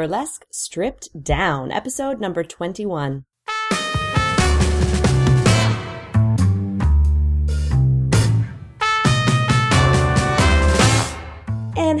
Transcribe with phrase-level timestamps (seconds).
[0.00, 3.26] Burlesque Stripped Down, episode number 21.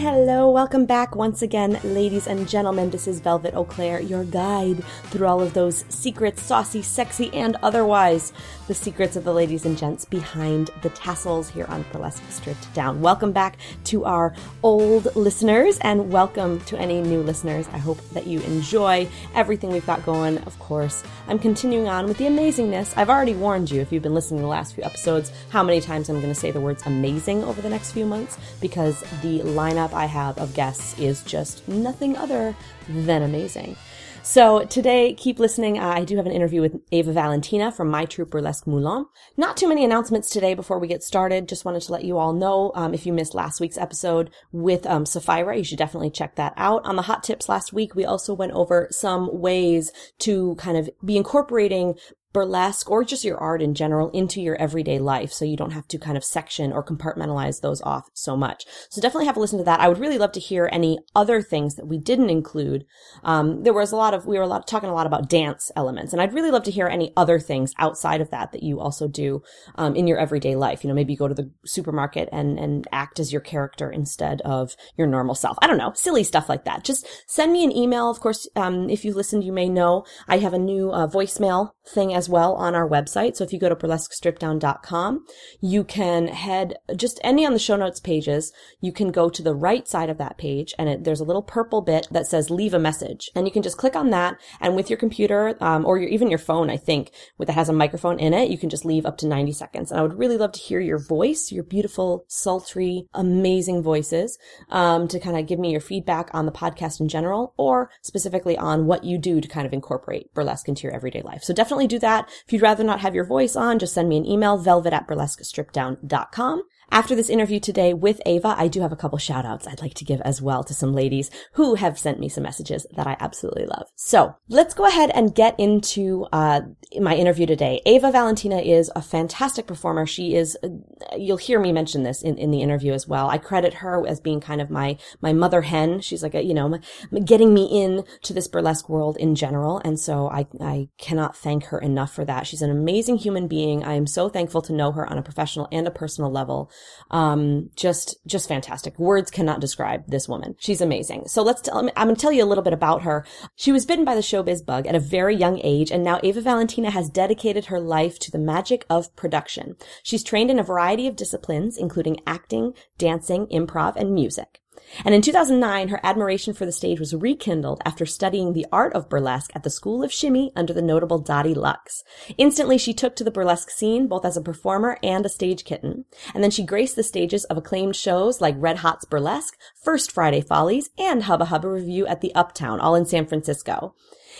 [0.00, 2.88] And hello, welcome back once again, ladies and gentlemen.
[2.88, 7.56] This is Velvet Eau Claire, your guide through all of those secrets, saucy, sexy, and
[7.62, 8.32] otherwise.
[8.66, 13.02] The secrets of the ladies and gents behind the tassels here on Burlesque Stripped Down.
[13.02, 17.68] Welcome back to our old listeners and welcome to any new listeners.
[17.70, 20.38] I hope that you enjoy everything we've got going.
[20.38, 22.94] Of course, I'm continuing on with the amazingness.
[22.96, 25.82] I've already warned you if you've been listening to the last few episodes how many
[25.82, 29.40] times I'm going to say the words amazing over the next few months because the
[29.40, 32.54] lineup I have of guests is just nothing other
[32.88, 33.76] than amazing.
[34.22, 35.78] So today, keep listening.
[35.78, 39.06] I do have an interview with Eva Valentina from My Troupe Burlesque Moulin.
[39.38, 41.48] Not too many announcements today before we get started.
[41.48, 44.86] Just wanted to let you all know, um, if you missed last week's episode with
[44.86, 46.84] um, Sapphira, you should definitely check that out.
[46.84, 50.90] On the hot tips last week, we also went over some ways to kind of
[51.02, 51.94] be incorporating
[52.32, 55.88] burlesque or just your art in general into your everyday life so you don't have
[55.88, 58.64] to kind of section or compartmentalize those off so much.
[58.88, 59.80] So definitely have a listen to that.
[59.80, 62.84] I would really love to hear any other things that we didn't include.
[63.24, 65.70] Um, there was a lot of we were a lot talking a lot about dance
[65.76, 68.80] elements and i'd really love to hear any other things outside of that that you
[68.80, 69.42] also do
[69.76, 70.82] um, in your everyday life.
[70.82, 74.40] You know maybe you go to the supermarket and and act as your character instead
[74.42, 75.56] of your normal self.
[75.60, 75.92] I don't know.
[75.94, 76.84] Silly stuff like that.
[76.84, 78.10] Just send me an email.
[78.10, 80.04] Of course um, if you listened you may know.
[80.28, 83.34] I have a new uh, voicemail thing as well on our website.
[83.34, 85.24] So if you go to burlesquestrippeddown.com,
[85.62, 88.52] you can head just any on the show notes pages.
[88.78, 91.42] You can go to the right side of that page and it, there's a little
[91.42, 94.36] purple bit that says leave a message and you can just click on that.
[94.60, 97.70] And with your computer, um, or your, even your phone, I think with that has
[97.70, 99.90] a microphone in it, you can just leave up to 90 seconds.
[99.90, 105.08] And I would really love to hear your voice, your beautiful, sultry, amazing voices, um,
[105.08, 108.84] to kind of give me your feedback on the podcast in general or specifically on
[108.84, 111.42] what you do to kind of incorporate burlesque into your everyday life.
[111.42, 114.16] So definitely do that If you'd rather not have your voice on, just send me
[114.16, 116.62] an email, velvet at burlesquestrippeddown.com.
[116.92, 119.94] After this interview today with Eva, I do have a couple shout outs I'd like
[119.94, 123.16] to give as well to some ladies who have sent me some messages that I
[123.20, 123.86] absolutely love.
[123.94, 126.62] So let's go ahead and get into uh,
[126.98, 127.80] my interview today.
[127.86, 130.04] Eva Valentina is a fantastic performer.
[130.04, 130.68] She is, uh,
[131.16, 133.30] you'll hear me mention this in, in the interview as well.
[133.30, 136.00] I credit her as being kind of my, my mother hen.
[136.00, 136.76] She's like, a, you know,
[137.24, 139.80] getting me in to this burlesque world in general.
[139.84, 142.48] And so I, I cannot thank her enough for that.
[142.48, 143.84] She's an amazing human being.
[143.84, 146.68] I am so thankful to know her on a professional and a personal level.
[147.10, 148.98] Um, just, just fantastic.
[148.98, 150.54] Words cannot describe this woman.
[150.58, 151.26] She's amazing.
[151.26, 153.26] So let's tell, I'm going to tell you a little bit about her.
[153.56, 156.40] She was bitten by the showbiz bug at a very young age, and now Eva
[156.40, 159.76] Valentina has dedicated her life to the magic of production.
[160.02, 164.59] She's trained in a variety of disciplines, including acting, dancing, improv, and music.
[165.04, 169.08] And in 2009, her admiration for the stage was rekindled after studying the art of
[169.08, 172.02] burlesque at the School of Shimmy under the notable Dottie Lux.
[172.38, 176.04] Instantly, she took to the burlesque scene, both as a performer and a stage kitten.
[176.34, 180.40] And then she graced the stages of acclaimed shows like Red Hot's Burlesque, First Friday
[180.40, 183.94] Follies, and Hubba Hubba Revue at the Uptown, all in San Francisco.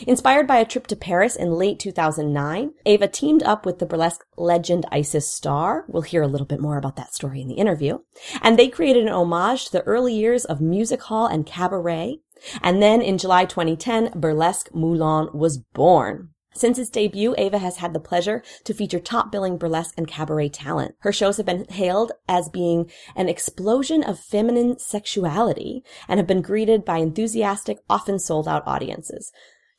[0.06, 4.25] Inspired by a trip to Paris in late 2009, Eva teamed up with the burlesque
[4.38, 5.84] legend Isis Star.
[5.88, 7.99] We'll hear a little bit more about that story in the interview.
[8.41, 12.21] And they created an homage to the early years of music hall and cabaret.
[12.62, 16.31] And then in July 2010, Burlesque Moulin was born.
[16.55, 20.49] Since its debut, Eva has had the pleasure to feature top billing burlesque and cabaret
[20.49, 20.94] talent.
[21.00, 26.43] Her shows have been hailed as being an explosion of feminine sexuality and have been
[26.43, 29.31] greeted by enthusiastic, often sold out audiences.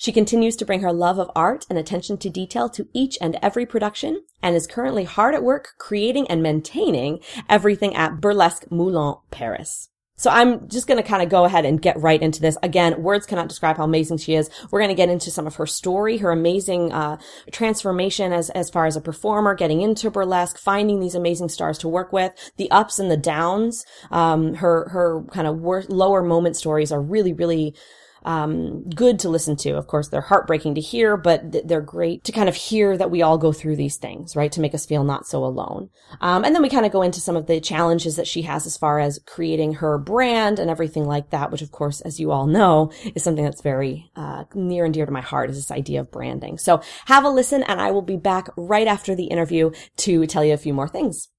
[0.02, 3.38] She continues to bring her love of art and attention to detail to each and
[3.40, 9.18] every production and is currently hard at work creating and maintaining everything at Burlesque Moulin
[9.30, 9.90] Paris.
[10.16, 12.58] So I'm just going to kind of go ahead and get right into this.
[12.64, 14.50] Again, words cannot describe how amazing she is.
[14.72, 17.20] We're going to get into some of her story, her amazing uh,
[17.52, 21.88] transformation as as far as a performer, getting into burlesque, finding these amazing stars to
[21.88, 23.86] work with, the ups and the downs.
[24.10, 27.76] Um, her her kind of wor- lower moment stories are really really
[28.24, 29.72] um, good to listen to.
[29.72, 33.12] Of course, they're heartbreaking to hear, but th- they're great to kind of hear that
[33.12, 34.52] we all go through these things, right?
[34.52, 35.90] To make us feel not so alone.
[36.20, 38.66] Um, and then we kind of go into some of the challenges that she has
[38.66, 42.32] as far as creating her brand and everything like that, which of course, as you
[42.32, 45.72] all know, is something that's very uh, near and dear to my heart is this
[45.72, 46.58] idea of branding.
[46.58, 50.44] So have a listen and I will be back right after the interview to tell
[50.44, 51.30] you a few more things.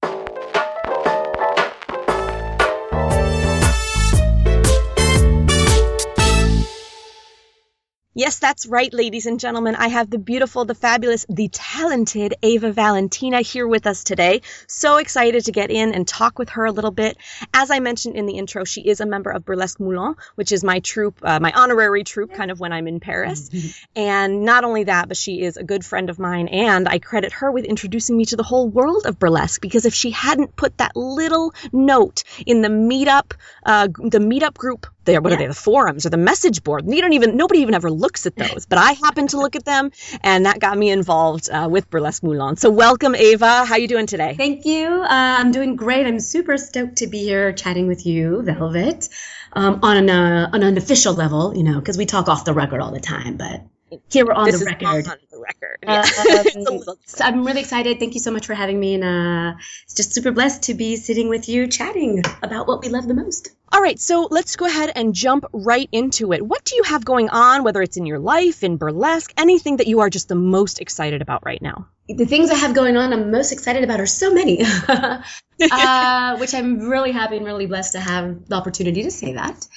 [8.15, 9.73] Yes, that's right, ladies and gentlemen.
[9.73, 14.43] I have the beautiful, the fabulous, the talented Eva Valentina here with us today.
[14.67, 17.17] So excited to get in and talk with her a little bit.
[17.55, 20.63] As I mentioned in the intro, she is a member of Burlesque Moulin, which is
[20.63, 23.49] my troupe, uh, my honorary troupe, kind of when I'm in Paris.
[23.95, 27.31] and not only that, but she is a good friend of mine, and I credit
[27.31, 29.59] her with introducing me to the whole world of burlesque.
[29.59, 33.33] Because if she hadn't put that little note in the meetup,
[33.65, 35.35] uh, the meetup group there, what yeah.
[35.35, 35.47] are they?
[35.47, 36.85] The forums or the message board.
[36.87, 39.65] You don't even nobody even ever looks at those, but I happen to look at
[39.65, 39.91] them,
[40.21, 42.57] and that got me involved uh, with Burlesque Moulin.
[42.57, 43.65] So welcome, Eva.
[43.65, 44.35] How you doing today?
[44.35, 44.87] Thank you.
[44.87, 46.05] Uh, I'm doing great.
[46.05, 49.09] I'm super stoked to be here chatting with you, Velvet,
[49.53, 51.55] um, on an uh, on an official level.
[51.55, 53.61] You know, because we talk off the record all the time, but
[54.11, 55.05] here we're on this the record.
[55.31, 55.79] The record.
[55.83, 56.01] Yeah.
[56.67, 57.99] Um, so I'm really excited.
[57.99, 60.95] Thank you so much for having me, and uh, it's just super blessed to be
[60.95, 63.49] sitting with you, chatting about what we love the most.
[63.73, 66.45] All right, so let's go ahead and jump right into it.
[66.45, 69.87] What do you have going on, whether it's in your life, in burlesque, anything that
[69.87, 71.87] you are just the most excited about right now?
[72.07, 76.53] The things I have going on, I'm most excited about are so many, uh, which
[76.53, 79.67] I'm really happy and really blessed to have the opportunity to say that.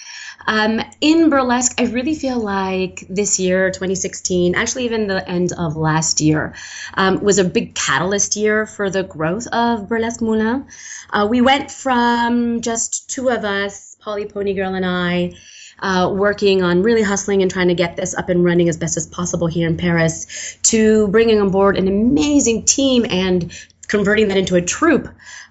[0.46, 5.76] Um, in burlesque, I really feel like this year, 2016, actually even the end of
[5.76, 6.54] last year,
[6.94, 10.66] um, was a big catalyst year for the growth of Burlesque Moulin.
[11.10, 15.32] Uh, we went from just two of us, Polly Pony Girl and I,
[15.80, 18.96] uh, working on really hustling and trying to get this up and running as best
[18.96, 23.52] as possible here in Paris, to bringing on board an amazing team and
[23.88, 25.08] converting that into a troupe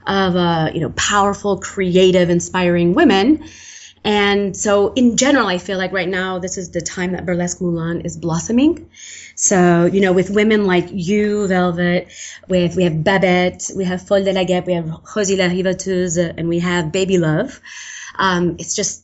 [0.08, 3.44] of uh, you know powerful, creative, inspiring women
[4.06, 7.60] and so, in general, I feel like right now, this is the time that Burlesque
[7.60, 8.92] Moulin is blossoming.
[9.34, 12.10] So, you know, with women like you, Velvet,
[12.48, 16.36] with we have Babette, we have Folle de la Guêpe, we have Rosie la Riveteuse,
[16.38, 17.60] and we have Baby Love.
[18.16, 19.04] Um, it's just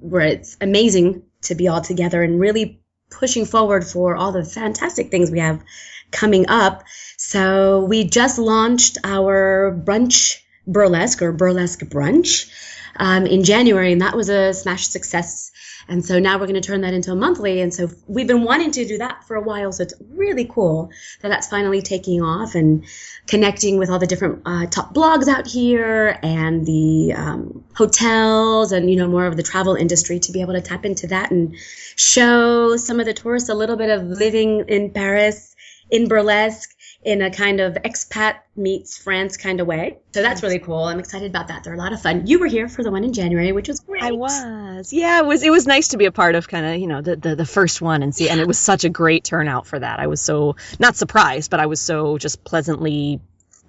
[0.00, 5.12] where it's amazing to be all together and really pushing forward for all the fantastic
[5.12, 5.62] things we have
[6.10, 6.82] coming up.
[7.16, 12.50] So we just launched our brunch burlesque or burlesque brunch
[12.96, 15.50] um, in January, and that was a smash success.
[15.88, 17.60] And so now we're going to turn that into a monthly.
[17.60, 19.72] And so we've been wanting to do that for a while.
[19.72, 20.90] So it's really cool
[21.20, 22.84] that that's finally taking off and
[23.26, 28.88] connecting with all the different uh, top blogs out here and the um, hotels and,
[28.90, 31.56] you know, more of the travel industry to be able to tap into that and
[31.96, 35.56] show some of the tourists a little bit of living in Paris
[35.90, 39.98] in burlesque in a kind of expat meets France kind of way.
[40.14, 40.84] So that's really cool.
[40.84, 41.64] I'm excited about that.
[41.64, 42.26] They're a lot of fun.
[42.26, 44.02] You were here for the one in January, which was great.
[44.02, 44.92] I was.
[44.92, 47.00] Yeah, it was it was nice to be a part of kind of, you know,
[47.00, 49.78] the, the, the first one and see and it was such a great turnout for
[49.78, 49.98] that.
[49.98, 53.20] I was so not surprised, but I was so just pleasantly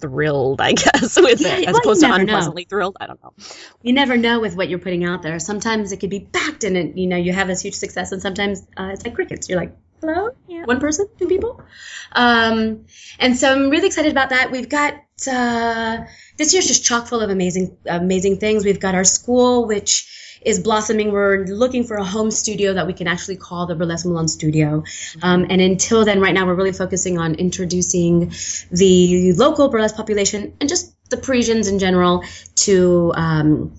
[0.03, 2.69] thrilled, I guess, with yeah, it, as well, opposed to unpleasantly know.
[2.69, 2.97] thrilled.
[2.99, 3.33] I don't know.
[3.81, 5.39] You never know with what you're putting out there.
[5.39, 8.21] Sometimes it could be packed and it, you know, you have this huge success, and
[8.21, 9.49] sometimes uh, it's like crickets.
[9.49, 10.65] You're like, hello, yeah.
[10.65, 11.61] one person, two people.
[12.11, 12.85] Um,
[13.19, 14.51] and so I'm really excited about that.
[14.51, 14.95] We've got
[15.31, 16.03] uh,
[16.37, 18.65] this year's just chock full of amazing, amazing things.
[18.65, 21.11] We've got our school, which is blossoming.
[21.11, 24.83] We're looking for a home studio that we can actually call the Burlesque Moulin Studio.
[25.21, 28.33] Um, and until then, right now, we're really focusing on introducing
[28.71, 32.23] the local burlesque population and just the Parisians in general
[32.55, 33.73] to um,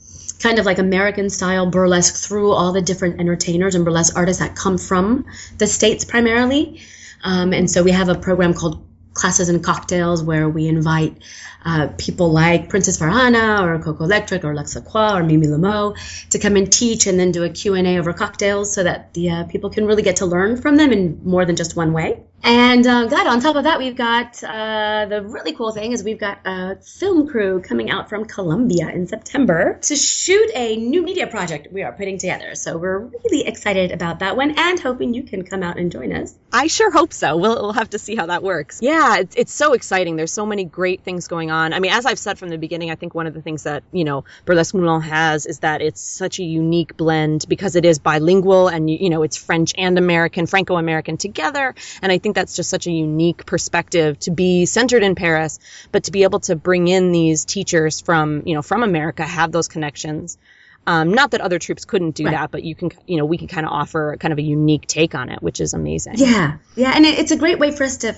[0.45, 4.55] kind of like American style burlesque through all the different entertainers and burlesque artists that
[4.55, 5.25] come from
[5.57, 6.83] the States primarily.
[7.23, 11.23] Um, and so we have a program called Classes and Cocktails where we invite
[11.65, 15.95] uh, people like Princess Farhana or Coco Lectric or Lux Lacroix or Mimi Le Meaux
[16.29, 19.45] to come and teach and then do a Q&A over cocktails so that the uh,
[19.45, 22.23] people can really get to learn from them in more than just one way.
[22.43, 26.05] And uh, God, on top of that, we've got uh, the really cool thing is
[26.05, 31.03] we've got a film crew coming out from Colombia in September to shoot a new
[31.03, 32.55] media project we are putting together.
[32.55, 36.13] So we're really excited about that one and hoping you can come out and join
[36.13, 36.35] us.
[36.53, 37.37] I sure hope so.
[37.39, 38.81] We'll, we'll have to see how that works.
[38.83, 40.17] Yeah, it's, it's so exciting.
[40.17, 41.73] There's so many great things going on.
[41.73, 43.85] I mean, as I've said from the beginning, I think one of the things that,
[43.91, 47.99] you know, Burlesque Moulin has is that it's such a unique blend because it is
[47.99, 51.75] bilingual and, you know, it's French and American, Franco-American together.
[52.03, 55.59] And I think think that's just such a unique perspective to be centered in Paris,
[55.93, 59.53] but to be able to bring in these teachers from, you know, from America, have
[59.53, 60.39] those connections.
[60.87, 62.33] Um, not that other troupes couldn't do right.
[62.33, 64.87] that, but you can, you know, we can kind of offer kind of a unique
[64.87, 66.15] take on it, which is amazing.
[66.17, 68.15] Yeah, yeah, and it, it's a great way for us to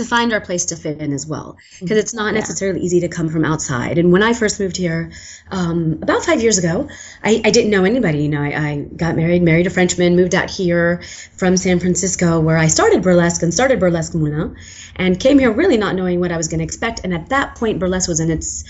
[0.00, 1.58] to find our place to fit in as well.
[1.78, 2.86] Because it's not necessarily yeah.
[2.86, 3.98] easy to come from outside.
[3.98, 5.12] And when i first moved here
[5.50, 6.88] um, about five years ago
[7.22, 8.22] I, I, didn't know anybody.
[8.22, 11.02] You know I, I, got married married a frenchman moved out here
[11.36, 14.56] from san francisco where i started burlesque and started burlesque Moulin,
[14.96, 17.00] and came here really not knowing what i was going to expect.
[17.04, 18.64] And at that point burlesque was in its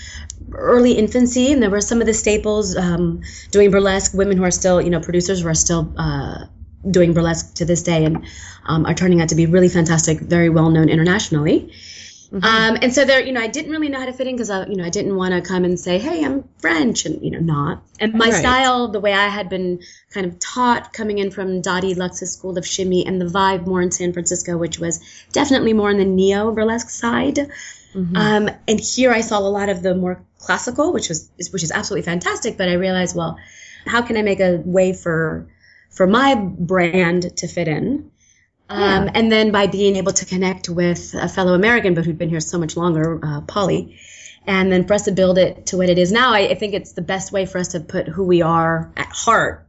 [0.53, 3.21] early infancy and there were some of the staples um,
[3.51, 4.13] doing burlesque.
[4.13, 6.45] Women who are still you know producers who are still uh,
[6.89, 8.25] doing burlesque to this day and
[8.65, 11.73] um, are turning out to be really fantastic, very well known internationally.
[12.31, 12.45] Mm-hmm.
[12.45, 14.49] Um, and so there, you know, I didn't really know how to fit in because
[14.49, 17.31] I, you know, I didn't want to come and say, "Hey, I'm French," and you
[17.31, 17.83] know, not.
[17.99, 18.33] And my right.
[18.33, 22.57] style, the way I had been kind of taught coming in from Dottie Lux's School
[22.57, 25.01] of Shimmy, and the vibe more in San Francisco, which was
[25.33, 27.35] definitely more on the neo burlesque side.
[27.93, 28.15] Mm-hmm.
[28.15, 31.71] Um, and here I saw a lot of the more classical, which was which is
[31.71, 32.57] absolutely fantastic.
[32.57, 33.39] But I realized, well,
[33.85, 35.47] how can I make a way for
[35.91, 38.11] for my brand to fit in?
[38.69, 42.29] Um, and then by being able to connect with a fellow American, but who'd been
[42.29, 43.99] here so much longer, uh, Polly,
[44.47, 46.73] and then for us to build it to what it is now, I, I, think
[46.73, 49.67] it's the best way for us to put who we are at heart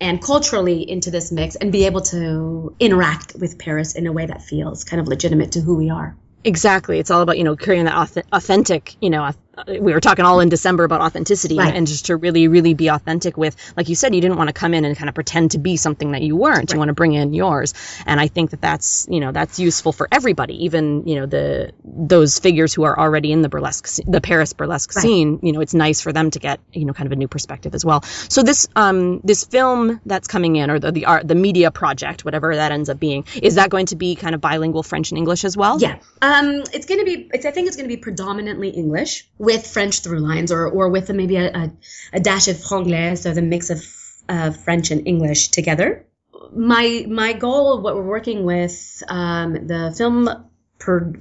[0.00, 4.26] and culturally into this mix and be able to interact with Paris in a way
[4.26, 6.16] that feels kind of legitimate to who we are.
[6.44, 6.98] Exactly.
[6.98, 9.30] It's all about, you know, creating that authentic, you know,
[9.68, 11.74] we were talking all in December about authenticity right.
[11.74, 14.54] and just to really, really be authentic with, like you said, you didn't want to
[14.54, 16.56] come in and kind of pretend to be something that you weren't.
[16.56, 16.72] Right.
[16.72, 17.74] You want to bring in yours.
[18.06, 21.72] And I think that that's, you know, that's useful for everybody, even, you know, the,
[21.84, 25.02] those figures who are already in the burlesque, the Paris burlesque right.
[25.02, 27.28] scene, you know, it's nice for them to get, you know, kind of a new
[27.28, 28.02] perspective as well.
[28.02, 32.24] So this, um, this film that's coming in or the, the art, the media project,
[32.24, 35.18] whatever that ends up being, is that going to be kind of bilingual French and
[35.18, 35.78] English as well?
[35.78, 35.98] Yeah.
[36.22, 39.66] Um, it's going to be, it's, I think it's going to be predominantly English with
[39.66, 41.72] French through lines or, or with a, maybe a, a,
[42.12, 43.84] a, dash of franglais, so the mix of
[44.28, 46.06] uh, French and English together.
[46.54, 50.28] My my goal, what we're working with, um, the film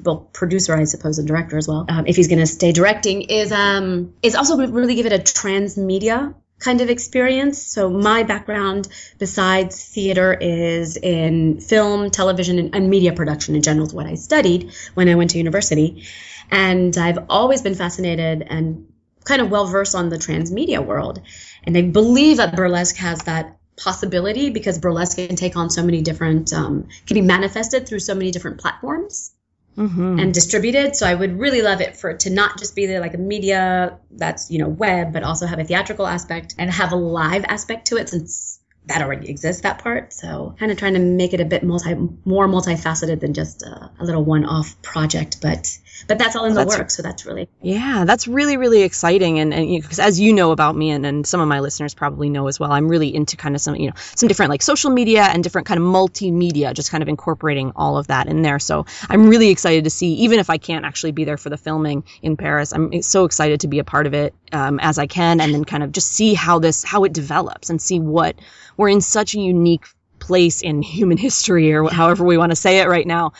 [0.06, 3.24] well, producer, I suppose, and director as well, um, if he's going to stay directing,
[3.24, 7.60] is um, is also really give it a transmedia kind of experience.
[7.62, 8.88] So my background,
[9.18, 13.88] besides theater, is in film, television, and, and media production in general.
[13.88, 16.06] Is what I studied when I went to university.
[16.51, 18.88] And I've always been fascinated and
[19.24, 21.22] kind of well versed on the transmedia world.
[21.63, 26.01] And I believe that burlesque has that possibility because burlesque can take on so many
[26.01, 29.31] different, um, can be manifested through so many different platforms.
[29.77, 30.20] Mm-hmm.
[30.20, 30.98] and distributed.
[30.98, 33.17] So I would really love it for it to not just be there like a
[33.17, 37.46] media that's you know web, but also have a theatrical aspect and have a live
[37.46, 40.12] aspect to it since that already exists that part.
[40.12, 43.91] So kind of trying to make it a bit multi more multifaceted than just a,
[43.98, 45.77] a little one off project, but
[46.08, 46.96] but that's all in the works.
[46.96, 49.39] So that's really yeah, that's really really exciting.
[49.39, 52.29] And and because as you know about me, and, and some of my listeners probably
[52.29, 54.91] know as well, I'm really into kind of some you know some different like social
[54.91, 58.60] media and different kind of multimedia, just kind of incorporating all of that in there.
[58.60, 61.58] So I'm really excited to see, even if I can't actually be there for the
[61.58, 65.08] filming in Paris, I'm so excited to be a part of it um, as I
[65.08, 68.36] can, and then kind of just see how this how it develops and see what
[68.77, 69.86] we're in such a unique
[70.20, 73.34] place in human history or however we want to say it right now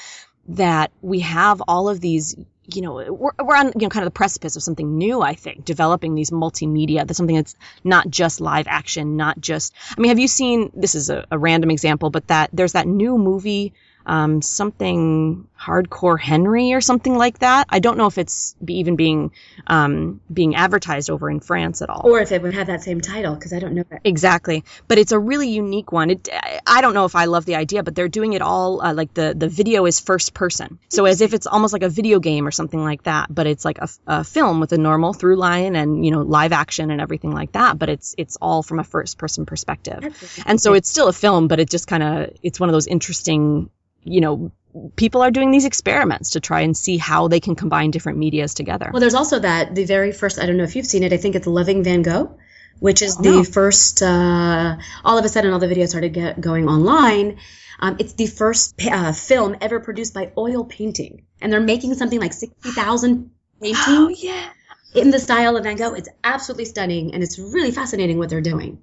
[0.50, 4.13] that we have all of these you know, we're, we're on, you know, kind of
[4.13, 7.06] the precipice of something new, I think, developing these multimedia.
[7.06, 10.96] That's something that's not just live action, not just, I mean, have you seen, this
[10.96, 13.74] is a, a random example, but that there's that new movie
[14.05, 17.67] um, something hardcore Henry or something like that.
[17.70, 19.31] I don't know if it's be even being
[19.67, 23.01] um, being advertised over in France at all, or if it would have that same
[23.01, 24.63] title because I don't know that exactly.
[24.88, 26.10] But it's a really unique one.
[26.10, 26.29] It,
[26.65, 29.13] I don't know if I love the idea, but they're doing it all uh, like
[29.13, 32.48] the the video is first person, so as if it's almost like a video game
[32.48, 33.34] or something like that.
[33.34, 36.53] But it's like a, a film with a normal through line and you know live
[36.53, 37.77] action and everything like that.
[37.77, 41.48] But it's it's all from a first person perspective, and so it's still a film,
[41.48, 43.70] but it just kind of it's one of those interesting
[44.03, 44.51] you know,
[44.96, 48.53] people are doing these experiments to try and see how they can combine different medias
[48.53, 48.89] together.
[48.91, 51.17] Well, there's also that the very first, I don't know if you've seen it, I
[51.17, 52.38] think it's Loving Van Gogh,
[52.79, 53.43] which is oh, the no.
[53.43, 57.39] first, uh, all of a sudden all the videos started get going online.
[57.79, 61.25] Um, it's the first uh, film ever produced by oil painting.
[61.41, 63.31] And they're making something like 60,000
[63.62, 63.86] paintings.
[63.88, 64.50] Oh, yeah.
[64.93, 65.93] In the style of Van Gogh.
[65.93, 68.79] It's absolutely stunning and it's really fascinating what they're doing.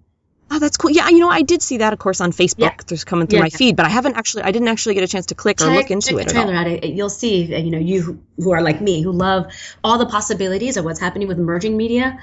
[0.50, 0.90] Oh, that's cool.
[0.90, 2.58] Yeah, you know, I did see that, of course, on Facebook.
[2.58, 2.74] Yeah.
[2.86, 3.56] There's coming through yeah, my yeah.
[3.56, 5.74] feed, but I haven't actually, I didn't actually get a chance to click check, or
[5.74, 6.28] look into it.
[6.28, 6.84] The trailer out.
[6.84, 9.52] You'll see, uh, you know, you who are like me, who love
[9.84, 12.18] all the possibilities of what's happening with emerging media.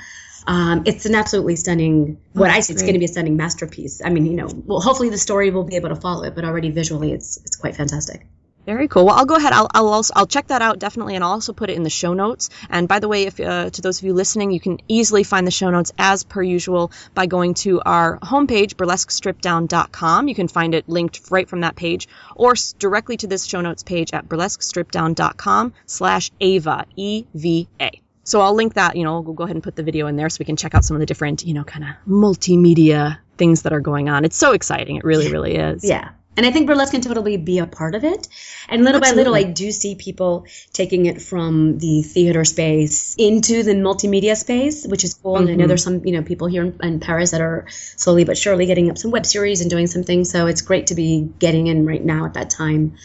[0.47, 2.17] Um, it's an absolutely stunning.
[2.35, 4.01] Oh, what I see, it's going to be a stunning masterpiece.
[4.03, 6.45] I mean, you know, well, hopefully the story will be able to follow it, but
[6.45, 8.27] already visually, it's it's quite fantastic.
[8.65, 9.05] Very cool.
[9.05, 9.51] Well, I'll go ahead.
[9.53, 11.89] I'll I'll, also, I'll check that out definitely, and I'll also put it in the
[11.89, 12.49] show notes.
[12.69, 15.45] And by the way, if uh, to those of you listening, you can easily find
[15.45, 20.27] the show notes as per usual by going to our homepage burlesquestrippeddown.com.
[20.27, 23.83] You can find it linked right from that page, or directly to this show notes
[23.83, 28.01] page at burlesquestrippeddown.com/slash Eva E V A.
[28.23, 28.95] So I'll link that.
[28.95, 30.73] You know, we'll go ahead and put the video in there so we can check
[30.73, 34.25] out some of the different, you know, kind of multimedia things that are going on.
[34.25, 34.95] It's so exciting.
[34.95, 35.83] It really, really is.
[35.83, 38.27] Yeah And I think burlesque can totally be a part of it.
[38.67, 39.23] And little Absolutely.
[39.23, 44.35] by little, I do see people taking it from the theater space into the multimedia
[44.35, 45.35] space, which is cool.
[45.35, 45.41] Mm-hmm.
[45.41, 45.67] And I know mm-hmm.
[45.69, 48.89] there's some, you know, people here in, in, Paris that are slowly but surely getting
[48.89, 50.25] up some web series and doing something.
[50.25, 52.95] So it's great to be getting in right now at that time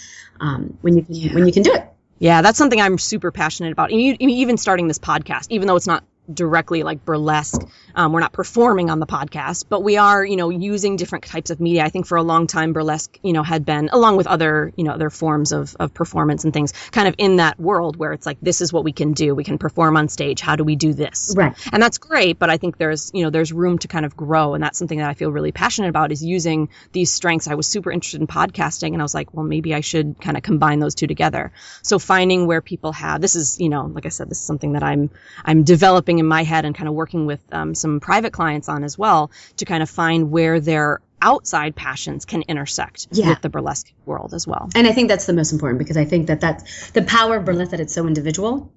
[0.40, 1.34] um, when you can, yeah.
[1.34, 1.86] when you can do it.
[2.18, 3.90] Yeah, that's something I'm super passionate about.
[3.92, 7.60] And even starting this podcast, even though it's not directly like burlesque.
[7.94, 11.50] Um, we're not performing on the podcast, but we are, you know, using different types
[11.50, 11.84] of media.
[11.84, 14.84] I think for a long time, burlesque, you know, had been along with other, you
[14.84, 18.26] know, other forms of, of performance and things kind of in that world where it's
[18.26, 19.34] like, this is what we can do.
[19.34, 20.40] We can perform on stage.
[20.40, 21.34] How do we do this?
[21.36, 21.56] Right.
[21.72, 22.38] And that's great.
[22.38, 24.54] But I think there's, you know, there's room to kind of grow.
[24.54, 27.48] And that's something that I feel really passionate about is using these strengths.
[27.48, 30.36] I was super interested in podcasting and I was like, well, maybe I should kind
[30.36, 31.52] of combine those two together.
[31.82, 34.72] So finding where people have, this is, you know, like I said, this is something
[34.72, 35.10] that I'm,
[35.44, 38.84] I'm developing in my head and kind of working with um, some private clients on
[38.84, 43.28] as well to kind of find where their outside passions can intersect yeah.
[43.28, 44.70] with the burlesque world as well.
[44.74, 47.44] And I think that's the most important because I think that that's the power of
[47.44, 48.72] burlesque that it's so individual.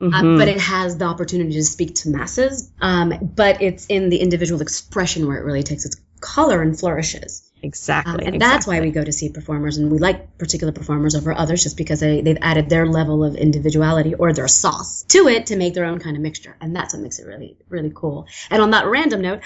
[0.00, 0.34] Uh, mm-hmm.
[0.34, 2.70] Uh, but it has the opportunity to speak to masses.
[2.80, 7.49] Um, but it's in the individual expression where it really takes its color and flourishes.
[7.62, 8.12] Exactly.
[8.12, 8.38] Um, and exactly.
[8.38, 11.76] that's why we go to see performers and we like particular performers over others just
[11.76, 15.74] because they, they've added their level of individuality or their sauce to it to make
[15.74, 16.56] their own kind of mixture.
[16.60, 18.26] And that's what makes it really, really cool.
[18.50, 19.40] And on that random note,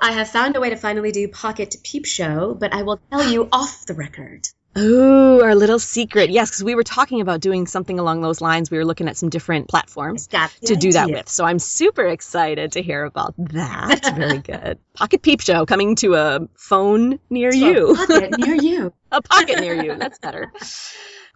[0.00, 3.24] I have found a way to finally do Pocket Peep Show, but I will tell
[3.30, 4.46] you off the record.
[4.78, 6.30] Oh, our little secret.
[6.30, 8.70] Yes, because we were talking about doing something along those lines.
[8.70, 10.76] We were looking at some different platforms to idea.
[10.76, 11.28] do that with.
[11.30, 14.00] So I'm super excited to hear about that.
[14.16, 14.78] Very good.
[14.92, 17.90] Pocket Peep Show coming to a phone near so you.
[17.92, 18.92] A pocket near you.
[19.12, 19.96] a pocket near you.
[19.96, 20.52] That's better.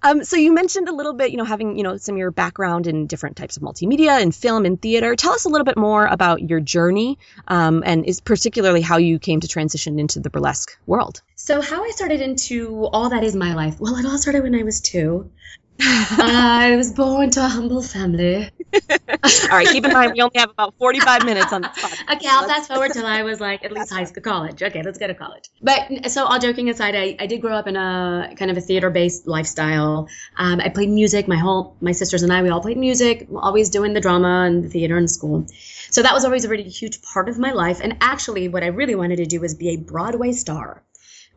[0.02, 2.30] Um, so you mentioned a little bit, you know, having, you know, some of your
[2.30, 5.14] background in different types of multimedia and film and theater.
[5.14, 9.18] Tell us a little bit more about your journey um, and is particularly how you
[9.18, 11.20] came to transition into the burlesque world.
[11.36, 13.80] So how I started into all that is my life.
[13.80, 15.30] Well, it all started when I was two.
[15.82, 18.50] I was born to a humble family.
[18.90, 22.16] All right, keep in mind we only have about 45 minutes on this podcast.
[22.16, 24.62] Okay, I'll fast forward till I was like at least high school, college.
[24.62, 25.48] Okay, let's go to college.
[25.62, 28.60] But so all joking aside, I, I did grow up in a kind of a
[28.60, 30.08] theater-based lifestyle.
[30.36, 31.26] Um, I played music.
[31.26, 33.28] My whole my sisters and I we all played music.
[33.34, 35.46] Always doing the drama and the theater in school.
[35.90, 37.80] So that was always a really huge part of my life.
[37.82, 40.82] And actually, what I really wanted to do was be a Broadway star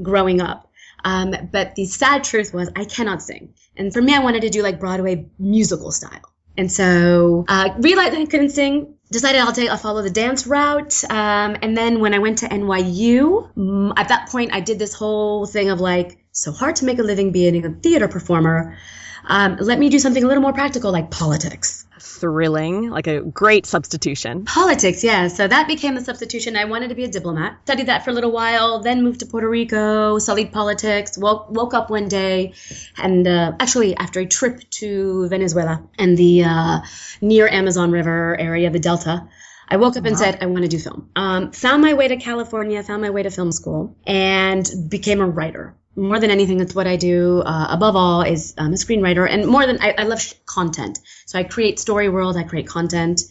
[0.02, 0.70] growing up.
[1.04, 3.54] Um, but the sad truth was I cannot sing.
[3.76, 6.22] And for me, I wanted to do like Broadway musical style.
[6.56, 11.04] And so, uh, realized I couldn't sing, decided I'll take, I'll follow the dance route.
[11.10, 14.94] Um, and then when I went to NYU, mm, at that point, I did this
[14.94, 18.78] whole thing of like, so hard to make a living being a theater performer.
[19.26, 23.66] Um, let me do something a little more practical like politics thrilling, like a great
[23.66, 24.46] substitution.
[24.46, 25.30] Politics, yeah.
[25.30, 26.58] So that became the substitution.
[26.58, 27.60] I wanted to be a diplomat.
[27.64, 31.74] Studied that for a little while, then moved to Puerto Rico, studied politics, woke, woke
[31.74, 32.54] up one day,
[32.98, 36.82] and uh, actually after a trip to Venezuela and the uh,
[37.22, 39.28] near Amazon River area, the Delta,
[39.68, 41.10] I woke up and said, I want to do film.
[41.16, 45.26] Um, found my way to California, found my way to film school, and became a
[45.26, 47.42] writer more than anything, that's what I do.
[47.42, 51.00] Uh, above all, is I'm a screenwriter, and more than I, I love sh- content.
[51.26, 53.22] So I create story world, I create content,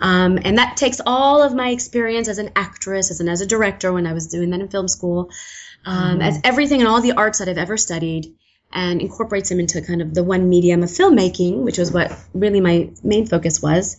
[0.00, 3.46] um, and that takes all of my experience as an actress, as an as a
[3.46, 5.30] director when I was doing that in film school,
[5.84, 6.22] um, mm.
[6.22, 8.34] as everything and all the arts that I've ever studied,
[8.72, 12.60] and incorporates them into kind of the one medium of filmmaking, which was what really
[12.60, 13.96] my main focus was,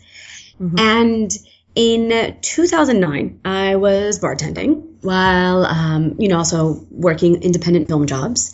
[0.60, 0.80] mm-hmm.
[0.80, 1.32] and
[1.76, 8.54] in 2009, I was bartending while, um, you know, also working independent film jobs.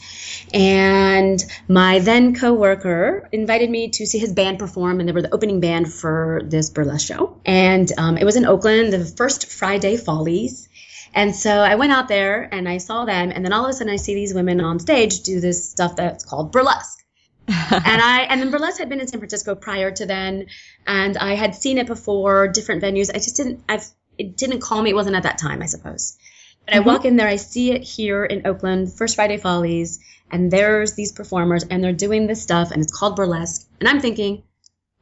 [0.53, 5.33] And my then coworker invited me to see his band perform, and they were the
[5.33, 7.39] opening band for this burlesque show.
[7.45, 10.67] And um, it was in Oakland, the first Friday Follies.
[11.13, 13.73] And so I went out there and I saw them, and then all of a
[13.73, 16.99] sudden I see these women on stage do this stuff that's called burlesque.
[17.47, 20.45] and I and then burlesque had been in San Francisco prior to then,
[20.87, 23.09] and I had seen it before, different venues.
[23.09, 23.63] I just didn't.
[23.67, 23.85] I've
[24.17, 24.91] it didn't call me.
[24.91, 26.17] It wasn't at that time, I suppose.
[26.65, 26.89] But mm-hmm.
[26.89, 30.93] I walk in there, I see it here in Oakland, First Friday Follies, and there's
[30.93, 34.43] these performers, and they're doing this stuff, and it's called burlesque, and I'm thinking,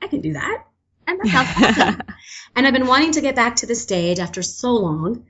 [0.02, 0.66] I can do that,
[1.08, 2.02] and that sounds awesome.
[2.56, 5.26] and I've been wanting to get back to the stage after so long.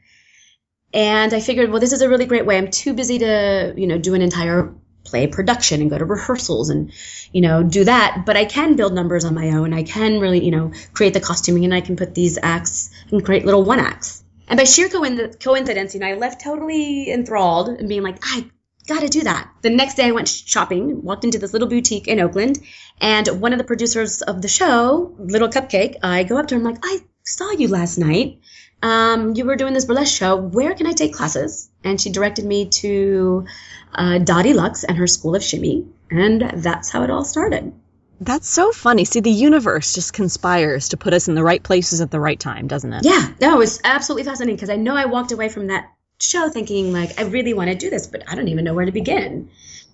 [0.91, 2.57] And I figured, well, this is a really great way.
[2.57, 6.69] I'm too busy to, you know, do an entire play production and go to rehearsals
[6.69, 6.91] and
[7.31, 10.43] you know do that but i can build numbers on my own i can really
[10.43, 13.79] you know create the costuming and i can put these acts and create little one
[13.79, 18.45] acts and by sheer coincidence you know i left totally enthralled and being like i
[18.87, 22.19] gotta do that the next day i went shopping walked into this little boutique in
[22.19, 22.59] oakland
[22.99, 26.59] and one of the producers of the show little cupcake i go up to her
[26.59, 28.39] i'm like i saw you last night
[28.81, 30.35] um, you were doing this burlesque show.
[30.37, 31.69] Where can I take classes?
[31.83, 33.45] And she directed me to
[33.93, 35.85] uh, Dottie Lux and her School of Shimmy.
[36.09, 37.73] And that's how it all started.
[38.21, 39.05] That's so funny.
[39.05, 42.39] See, the universe just conspires to put us in the right places at the right
[42.39, 43.05] time, doesn't it?
[43.05, 46.49] Yeah, no, it was absolutely fascinating because I know I walked away from that show
[46.49, 48.91] thinking, like, I really want to do this, but I don't even know where to
[48.91, 49.49] begin.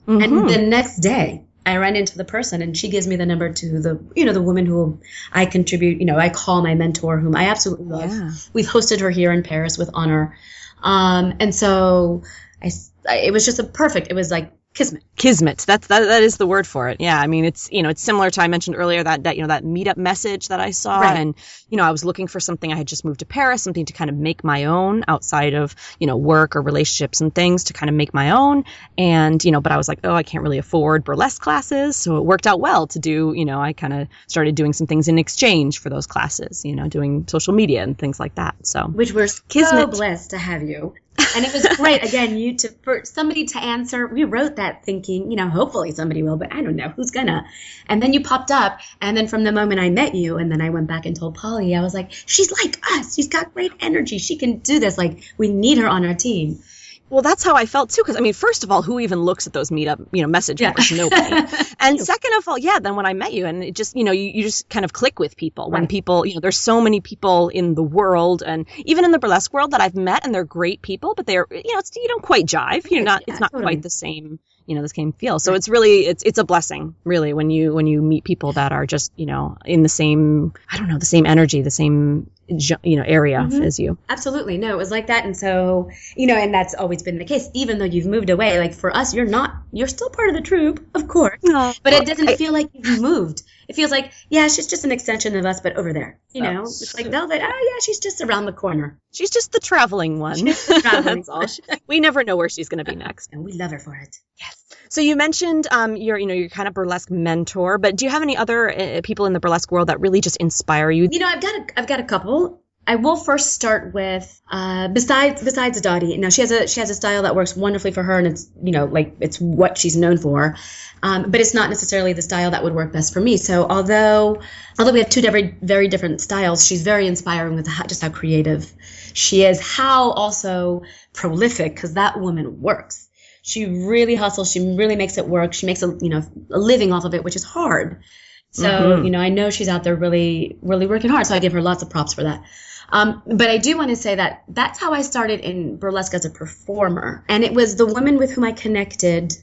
[0.08, 0.22] Mm-hmm.
[0.22, 3.52] And the next day, I ran into the person and she gives me the number
[3.52, 5.00] to the, you know, the woman who
[5.32, 8.12] I contribute, you know, I call my mentor, whom I absolutely love.
[8.12, 8.32] Yeah.
[8.54, 10.38] We've hosted her here in Paris with honor.
[10.84, 12.24] Um, and so
[12.62, 12.72] I,
[13.10, 15.04] I, it was just a perfect, it was like kismet.
[15.16, 15.60] Kismet.
[15.60, 16.98] That's that, that is the word for it.
[17.00, 19.42] Yeah i mean it's you know it's similar to i mentioned earlier that that you
[19.42, 21.18] know that meetup message that i saw right.
[21.18, 21.34] and
[21.70, 22.72] you know i was looking for something.
[22.72, 25.76] I had just moved to paris something to kind of make my own outside of
[26.00, 28.66] you know work or relationships and things to kind of make my own.
[28.98, 31.96] And you know but i was like oh i can't really afford burlesque classes.
[31.96, 34.88] So it worked out well to do you know i kind of started doing some
[34.88, 38.56] things in exchange for those classes you know doing social media and things like that.
[38.64, 40.94] So which we're so blessed to have you
[41.36, 45.32] and it was great again you to for somebody to answer we wrote that thinking
[45.32, 47.46] you know hopefully somebody will but i don't know who's gonna?
[47.88, 50.62] And then you popped up and then from the moment i met you and then
[50.62, 53.74] i went back and told polly i was like she's like us she's got great
[53.80, 56.62] energy she can do this like we need her on our team
[57.10, 58.02] well, that's how I felt too.
[58.02, 60.62] Because I mean, first of all, who even looks at those meetup, you know, message
[60.62, 60.74] yeah.
[60.74, 60.92] boards?
[60.96, 61.48] Nobody.
[61.80, 64.12] and second of all, yeah, then when I met you, and it just, you know,
[64.12, 65.70] you, you just kind of click with people.
[65.70, 69.20] When people, you know, there's so many people in the world, and even in the
[69.20, 72.08] burlesque world that I've met, and they're great people, but they're, you know, it's, you
[72.08, 72.90] don't quite jive.
[72.90, 73.24] You're not.
[73.28, 73.74] Yeah, it's not totally.
[73.74, 76.96] quite the same you know the same feel so it's really it's it's a blessing
[77.04, 80.54] really when you when you meet people that are just you know in the same
[80.70, 83.64] i don't know the same energy the same you know area mm-hmm.
[83.64, 83.98] as you.
[84.10, 84.58] Absolutely.
[84.58, 85.26] No it was like that.
[85.26, 88.60] And so you know and that's always been the case even though you've moved away.
[88.60, 91.40] Like for us you're not you're still part of the troupe of course.
[91.44, 94.86] No, but it doesn't I, feel like you've moved it feels like yeah she's just
[94.86, 96.60] an extension of us but over there you know?
[96.60, 97.42] Oh, it's like velvet.
[97.42, 99.00] Oh yeah she's just around the corner.
[99.14, 100.44] She's just the traveling one.
[100.44, 101.78] The traveling that's all.
[101.88, 103.32] We never know where she's going to be next.
[103.32, 104.18] And we love her for it.
[104.38, 104.66] Yes.
[104.90, 108.12] So you mentioned um, your, you know, your kind of burlesque mentor, but do you
[108.12, 111.08] have any other uh, people in the burlesque world that really just inspire you?
[111.10, 112.62] You know, I've got a, I've got a couple.
[112.88, 116.18] I will first start with uh, besides besides Dottie.
[116.18, 118.48] Now she has a she has a style that works wonderfully for her, and it's
[118.62, 120.56] you know like it's what she's known for,
[121.02, 123.38] um, but it's not necessarily the style that would work best for me.
[123.38, 124.42] So although
[124.78, 128.10] although we have two very very different styles, she's very inspiring with how, just how
[128.10, 128.72] creative
[129.14, 133.06] she is, how also prolific because that woman works
[133.46, 134.52] she really hustles.
[134.52, 135.54] She really makes it work.
[135.54, 138.02] She makes a you know a living off of it, which is hard.
[138.50, 139.06] So mm-hmm.
[139.06, 141.28] you know, I know she's out there really really working hard.
[141.28, 142.44] So I give her lots of props for that.
[142.90, 146.26] Um, but I do want to say that that's how I started in burlesque as
[146.26, 149.34] a performer, and it was the women with whom I connected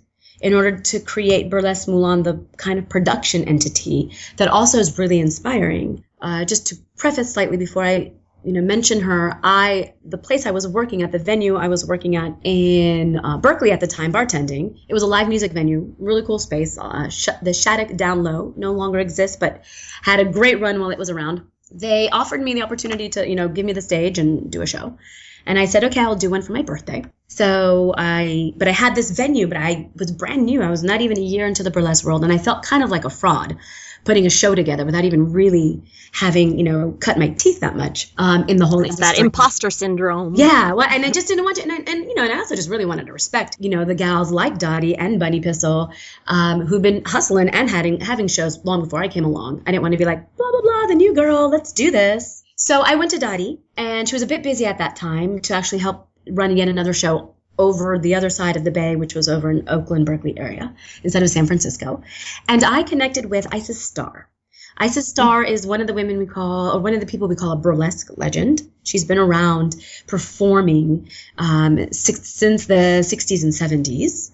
[0.41, 5.21] in order to create Burlesque Moulin, the kind of production entity that also is really
[5.21, 6.05] inspiring.
[6.21, 8.13] Uh, just to preface slightly before I
[8.45, 11.87] you know, mention her, I the place I was working at, the venue I was
[11.87, 14.79] working at in uh, Berkeley at the time, bartending.
[14.89, 16.77] It was a live music venue, really cool space.
[16.77, 19.63] Uh, sh- the Shattuck Down Low no longer exists, but
[20.03, 21.43] had a great run while it was around.
[21.75, 24.67] They offered me the opportunity to, you know, give me the stage and do a
[24.67, 24.99] show.
[25.47, 27.05] And I said, okay, I'll do one for my birthday.
[27.29, 30.63] So I, but I had this venue, but I was brand new.
[30.63, 32.91] I was not even a year into the burlesque world, and I felt kind of
[32.91, 33.57] like a fraud
[34.05, 38.13] putting a show together without even really having, you know, cut my teeth that much
[38.19, 40.35] um, in the whole it's That imposter syndrome.
[40.35, 42.39] Yeah, well, and I just didn't want to, and, I, and, you know, and I
[42.39, 45.93] also just really wanted to respect, you know, the gals like Dottie and Bunny Pistol,
[46.27, 49.63] um, who've been hustling and having having shows long before I came along.
[49.67, 52.43] I didn't want to be like blah blah blah, the new girl, let's do this.
[52.57, 55.55] So I went to Dottie, and she was a bit busy at that time to
[55.55, 59.29] actually help run yet another show over the other side of the bay, which was
[59.29, 62.03] over in Oakland, Berkeley area instead of San Francisco.
[62.49, 64.29] And I connected with Isis Starr.
[64.77, 67.37] Isis Starr is one of the women we call, or one of the people we
[67.37, 68.63] call a burlesque legend.
[68.85, 74.31] She's been around performing um, six, since the 60s and 70s.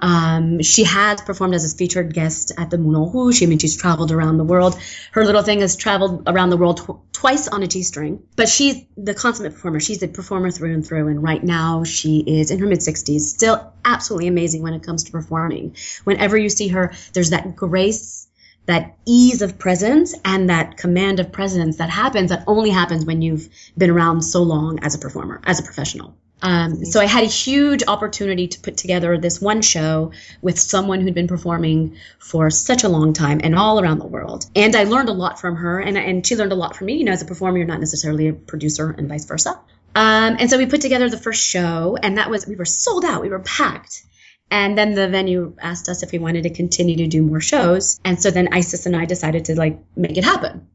[0.00, 3.42] Um, she has performed as a featured guest at the Moulin Rouge.
[3.42, 4.78] I mean, she's traveled around the world.
[5.12, 8.22] Her little thing has traveled around the world tw- twice on a G-string.
[8.34, 9.80] But she's the consummate performer.
[9.80, 11.08] She's a performer through and through.
[11.08, 15.04] And right now, she is in her mid 60s, still absolutely amazing when it comes
[15.04, 15.76] to performing.
[16.04, 18.26] Whenever you see her, there's that grace
[18.66, 23.20] that ease of presence and that command of presence that happens that only happens when
[23.20, 26.16] you've been around so long as a performer, as a professional.
[26.42, 31.00] Um, so I had a huge opportunity to put together this one show with someone
[31.00, 34.46] who'd been performing for such a long time and all around the world.
[34.56, 36.94] And I learned a lot from her, and, and she learned a lot from me.
[36.94, 39.58] You know, as a performer, you're not necessarily a producer, and vice versa.
[39.94, 43.04] Um, and so we put together the first show, and that was we were sold
[43.04, 44.02] out, we were packed.
[44.50, 47.98] And then the venue asked us if we wanted to continue to do more shows.
[48.04, 50.68] And so then Isis and I decided to like make it happen.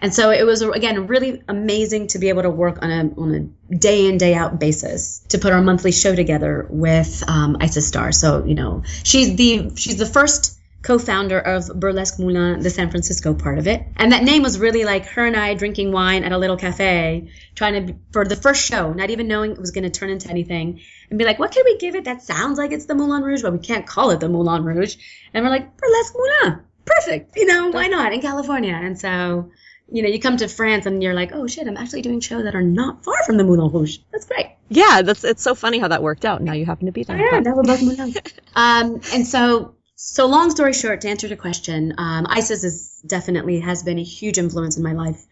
[0.00, 3.34] And so it was again really amazing to be able to work on a on
[3.70, 7.88] a day in day out basis to put our monthly show together with um, Isis
[7.88, 8.12] Star.
[8.12, 13.32] So you know she's the she's the first co-founder of Burlesque Moulin, the San Francisco
[13.32, 13.82] part of it.
[13.96, 17.30] And that name was really like her and I drinking wine at a little cafe,
[17.54, 20.28] trying to for the first show, not even knowing it was going to turn into
[20.28, 23.22] anything, and be like, what can we give it that sounds like it's the Moulin
[23.22, 24.96] Rouge, but we can't call it the Moulin Rouge.
[25.32, 28.74] And we're like Burlesque Moulin, perfect, you know, why not in California?
[28.74, 29.50] And so
[29.90, 32.44] you know, you come to France and you're like, oh shit, I'm actually doing shows
[32.44, 33.98] that are not far from the Moulin Rouge.
[34.12, 34.46] That's great.
[34.68, 36.42] Yeah, that's it's so funny how that worked out.
[36.42, 37.18] Now you happen to be there.
[37.18, 38.14] Yeah, that was Moulin.
[38.56, 43.60] um, and so, so long story short, to answer the question, um, Isis is definitely
[43.60, 45.24] has been a huge influence in my life.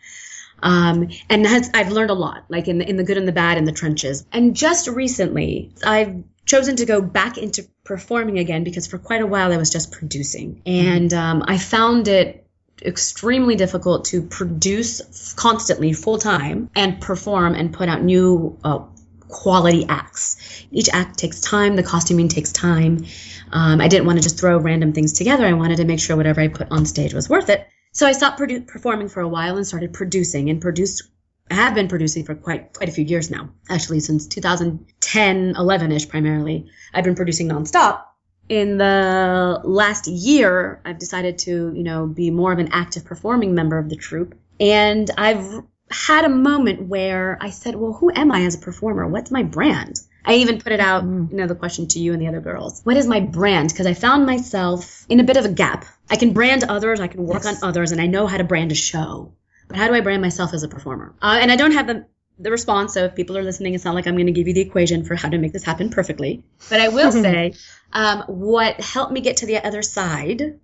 [0.62, 3.32] Um, and has, I've learned a lot, like in the, in the good and the
[3.32, 4.24] bad in the trenches.
[4.30, 9.26] And just recently, I've chosen to go back into performing again because for quite a
[9.26, 10.62] while I was just producing.
[10.64, 12.41] And um, I found it
[12.84, 18.80] extremely difficult to produce constantly full time and perform and put out new uh,
[19.28, 20.36] quality acts.
[20.70, 23.06] Each act takes time, the costuming takes time.
[23.50, 25.44] Um, I didn't want to just throw random things together.
[25.44, 27.66] I wanted to make sure whatever I put on stage was worth it.
[27.92, 31.02] So I stopped produ- performing for a while and started producing and produced
[31.50, 33.50] have been producing for quite quite a few years now.
[33.68, 36.70] Actually, since 2010, 11ish primarily.
[36.94, 38.04] I've been producing nonstop
[38.52, 43.54] in the last year, I've decided to, you know, be more of an active performing
[43.54, 44.34] member of the troupe.
[44.60, 49.08] And I've had a moment where I said, well, who am I as a performer?
[49.08, 49.96] What's my brand?
[50.22, 51.30] I even put it out, mm.
[51.30, 52.82] you know, the question to you and the other girls.
[52.84, 53.70] What is my brand?
[53.70, 55.86] Because I found myself in a bit of a gap.
[56.10, 57.62] I can brand others, I can work yes.
[57.62, 59.32] on others, and I know how to brand a show.
[59.66, 61.14] But how do I brand myself as a performer?
[61.22, 62.04] Uh, and I don't have the
[62.42, 62.94] the response.
[62.94, 65.04] So if people are listening, it's not like I'm going to give you the equation
[65.04, 66.42] for how to make this happen perfectly.
[66.68, 67.54] But I will say,
[67.92, 70.58] um, what helped me get to the other side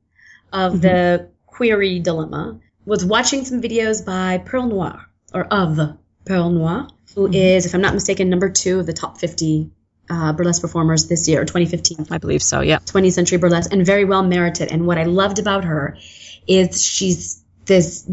[0.53, 0.81] of mm-hmm.
[0.81, 7.25] the query dilemma was watching some videos by Pearl Noire or of Pearl Noire, who
[7.25, 7.35] mm-hmm.
[7.35, 9.71] is, if I'm not mistaken, number two of the top 50
[10.11, 12.07] uh, burlesque performers this year, 2015.
[12.11, 12.79] I believe so, yeah.
[12.79, 14.73] 20th century burlesque, and very well merited.
[14.73, 15.99] And what I loved about her
[16.47, 18.09] is she's this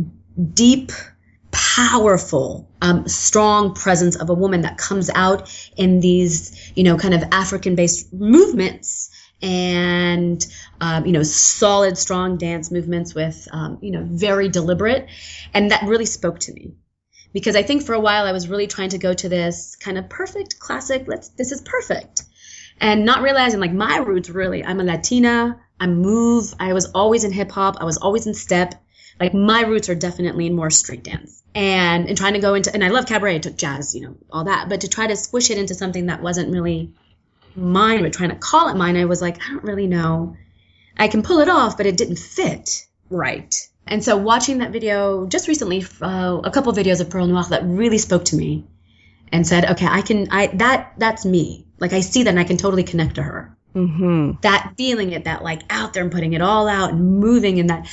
[0.54, 0.92] deep,
[1.56, 7.14] powerful, um, strong presence of a woman that comes out in these, you know, kind
[7.14, 9.10] of African based movements
[9.42, 10.46] and,
[10.82, 15.08] um, you know, solid, strong dance movements with, um, you know, very deliberate.
[15.54, 16.74] And that really spoke to me
[17.32, 19.98] because I think for a while I was really trying to go to this kind
[19.98, 22.24] of perfect classic, let's, this is perfect.
[22.82, 27.24] And not realizing like my roots really, I'm a Latina, I move, I was always
[27.24, 28.76] in hip hop, I was always in step
[29.20, 32.74] like my roots are definitely in more street dance and and trying to go into
[32.74, 35.50] and I love cabaret, took jazz, you know, all that, but to try to squish
[35.50, 36.92] it into something that wasn't really
[37.56, 40.36] mine, but trying to call it mine, I was like, I don't really know.
[40.98, 43.54] I can pull it off, but it didn't fit right.
[43.88, 47.46] And so watching that video just recently, uh, a couple of videos of Pearl Noire
[47.50, 48.66] that really spoke to me
[49.32, 51.68] and said, okay, I can, I, that, that's me.
[51.80, 53.56] Like I see that and I can totally connect to her.
[53.76, 54.40] Mm-hmm.
[54.42, 57.70] That feeling it, that like out there and putting it all out and moving and
[57.70, 57.88] that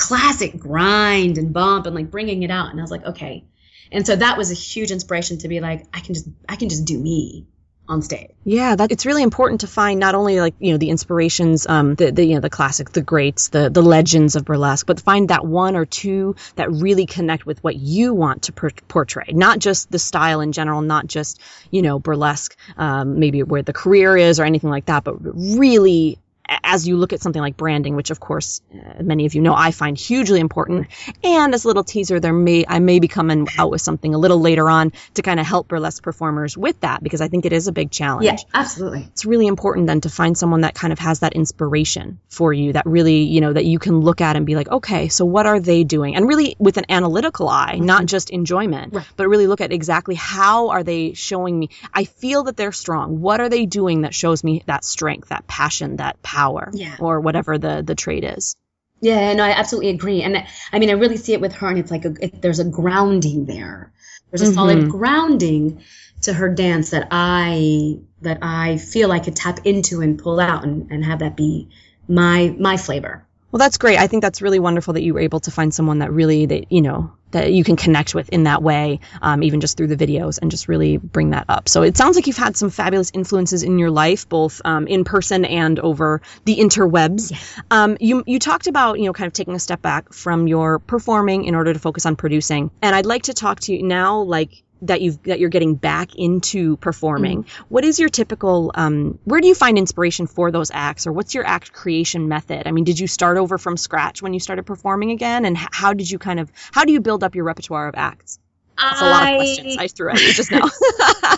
[0.00, 2.70] classic grind and bump and like bringing it out.
[2.70, 3.44] And I was like, okay.
[3.92, 6.70] And so that was a huge inspiration to be like, I can just, I can
[6.70, 7.46] just do me
[7.86, 8.30] on stage.
[8.44, 11.96] Yeah, that it's really important to find not only like you know the inspirations, um,
[11.96, 15.28] the, the you know the classic, the greats, the the legends of burlesque, but find
[15.28, 19.26] that one or two that really connect with what you want to per- portray.
[19.32, 23.72] Not just the style in general, not just you know burlesque, um, maybe where the
[23.72, 26.18] career is or anything like that, but really
[26.64, 29.54] as you look at something like branding, which of course uh, many of you know
[29.54, 30.88] I find hugely important.
[31.22, 34.18] And as a little teaser, there may I may be coming out with something a
[34.18, 37.52] little later on to kind of help burlesque performers with that because I think it
[37.52, 38.24] is a big challenge.
[38.24, 39.06] Yeah, absolutely.
[39.12, 42.72] It's really important then to find someone that kind of has that inspiration for you
[42.72, 45.46] that really you know that you can look at and be like, okay, so what
[45.46, 46.16] are they doing?
[46.16, 47.86] And really with an analytical eye, mm-hmm.
[47.86, 49.06] not just enjoyment, right.
[49.16, 51.70] but really look at exactly how are they showing me.
[51.94, 53.20] I feel that they're strong.
[53.20, 56.39] What are they doing that shows me that strength, that passion, that power?
[56.40, 56.96] Power yeah.
[56.98, 58.56] or whatever the the trait is.
[59.02, 60.22] Yeah, no, I absolutely agree.
[60.22, 62.58] And I mean, I really see it with her, and it's like a, it, there's
[62.58, 63.92] a grounding there.
[64.30, 64.54] There's a mm-hmm.
[64.54, 65.82] solid grounding
[66.22, 70.64] to her dance that I that I feel I could tap into and pull out
[70.64, 71.68] and, and have that be
[72.08, 73.26] my my flavor.
[73.50, 73.98] Well, that's great.
[73.98, 76.70] I think that's really wonderful that you were able to find someone that really that
[76.70, 79.96] you know that you can connect with in that way, um, even just through the
[79.96, 81.68] videos, and just really bring that up.
[81.68, 85.04] So it sounds like you've had some fabulous influences in your life, both um, in
[85.04, 87.30] person and over the interwebs.
[87.30, 87.60] Yes.
[87.70, 90.78] Um, you you talked about you know kind of taking a step back from your
[90.78, 94.20] performing in order to focus on producing, and I'd like to talk to you now,
[94.22, 97.44] like that you've that you're getting back into performing.
[97.44, 97.64] Mm-hmm.
[97.68, 98.72] What is your typical?
[98.74, 102.66] Um, where do you find inspiration for those acts, or what's your act creation method?
[102.66, 105.92] I mean, did you start over from scratch when you started performing again, and how
[105.94, 108.38] did you kind of how do you build up your repertoire of acts?
[108.80, 110.62] That's a lot of questions I threw at you just now.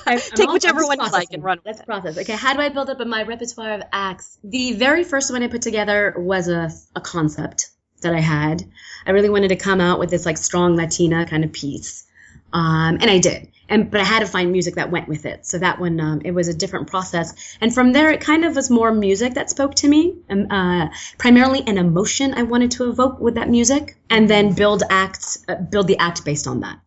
[0.34, 1.58] Take whichever one you like and run.
[1.64, 1.86] Let's it.
[1.86, 2.16] process.
[2.18, 4.38] Okay, how do I build up my repertoire of acts?
[4.44, 7.70] The very first one I put together was a, a concept
[8.02, 8.62] that I had.
[9.06, 12.06] I really wanted to come out with this like strong Latina kind of piece.
[12.52, 13.48] Um, and I did.
[13.68, 15.46] And but I had to find music that went with it.
[15.46, 17.56] So that one, um, it was a different process.
[17.60, 20.88] And from there, it kind of was more music that spoke to me, um, uh,
[21.16, 25.54] primarily an emotion I wanted to evoke with that music, and then build acts, uh,
[25.54, 26.80] build the act based on that.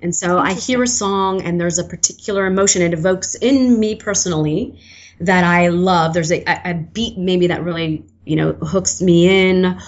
[0.00, 3.94] And so I hear a song, and there's a particular emotion it evokes in me
[3.94, 4.80] personally
[5.20, 6.12] that I love.
[6.12, 9.78] There's a, a beat maybe that really you know hooks me in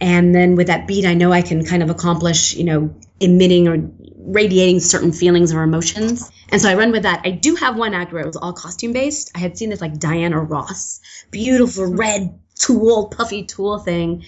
[0.00, 3.68] and then with that beat, I know I can kind of accomplish, you know, emitting
[3.68, 3.76] or
[4.26, 6.30] radiating certain feelings or emotions.
[6.48, 7.22] And so I run with that.
[7.24, 9.30] I do have one act where it was all costume based.
[9.34, 14.24] I had seen this like Diana Ross, beautiful red tulle, puffy tulle thing.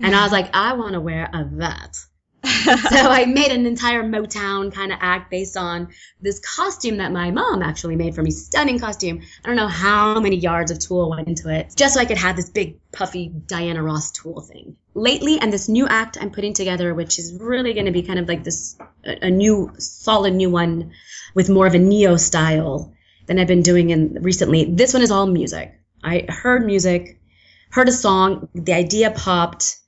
[0.00, 1.96] And I was like, I want to wear a that.
[2.44, 5.88] so I made an entire Motown kind of act based on
[6.20, 8.30] this costume that my mom actually made for me.
[8.30, 9.22] Stunning costume.
[9.44, 12.18] I don't know how many yards of tulle went into it, just so I could
[12.18, 14.76] have this big puffy Diana Ross tulle thing.
[14.98, 18.18] Lately, and this new act I'm putting together, which is really going to be kind
[18.18, 20.92] of like this a, a new, solid new one
[21.34, 22.94] with more of a neo style
[23.26, 24.64] than I've been doing in recently.
[24.64, 25.78] This one is all music.
[26.02, 27.20] I heard music,
[27.70, 29.78] heard a song, the idea popped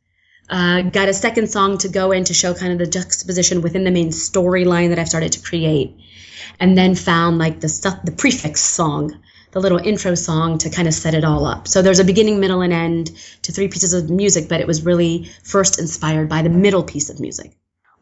[0.50, 3.84] uh, got a second song to go in to show kind of the juxtaposition within
[3.84, 5.96] the main storyline that I've started to create,
[6.58, 9.20] and then found like the stuff, the prefix song,
[9.52, 11.66] the little intro song to kind of set it all up.
[11.66, 13.10] So there's a beginning, middle, and end
[13.42, 17.10] to three pieces of music, but it was really first inspired by the middle piece
[17.10, 17.52] of music.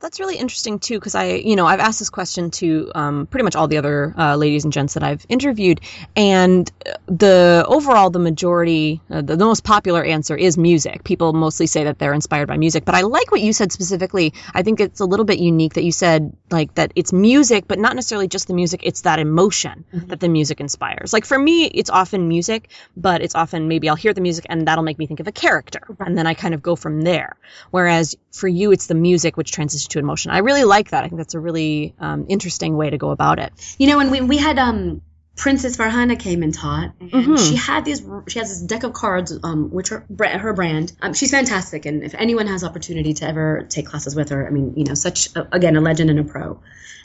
[0.01, 3.43] That's really interesting too, because I, you know, I've asked this question to um, pretty
[3.43, 5.81] much all the other uh, ladies and gents that I've interviewed,
[6.15, 6.71] and
[7.07, 11.03] the overall, the majority, uh, the, the, most popular answer is music.
[11.03, 14.35] People mostly say that they're inspired by music, but I like what you said specifically.
[14.55, 17.81] I think it's a little bit unique that you said like that it's music, but
[17.81, 18.83] not necessarily just the music.
[18.85, 20.07] It's that emotion mm-hmm.
[20.09, 21.13] that the music inspires.
[21.13, 24.69] Like for me, it's often music, but it's often maybe I'll hear the music and
[24.69, 27.35] that'll make me think of a character, and then I kind of go from there.
[27.73, 30.31] Whereas for you, it's the music which transitions to emotion.
[30.31, 31.05] I really like that.
[31.05, 33.53] I think that's a really um, interesting way to go about it.
[33.79, 35.03] You know, when we, we had um,
[35.39, 37.37] Princess Farhana came and taught, and mm-hmm.
[37.37, 38.03] she had these.
[38.27, 40.93] She has this deck of cards, um, which are her brand.
[41.01, 44.51] Um, she's fantastic, and if anyone has opportunity to ever take classes with her, I
[44.51, 46.61] mean, you know, such a, again a legend and a pro,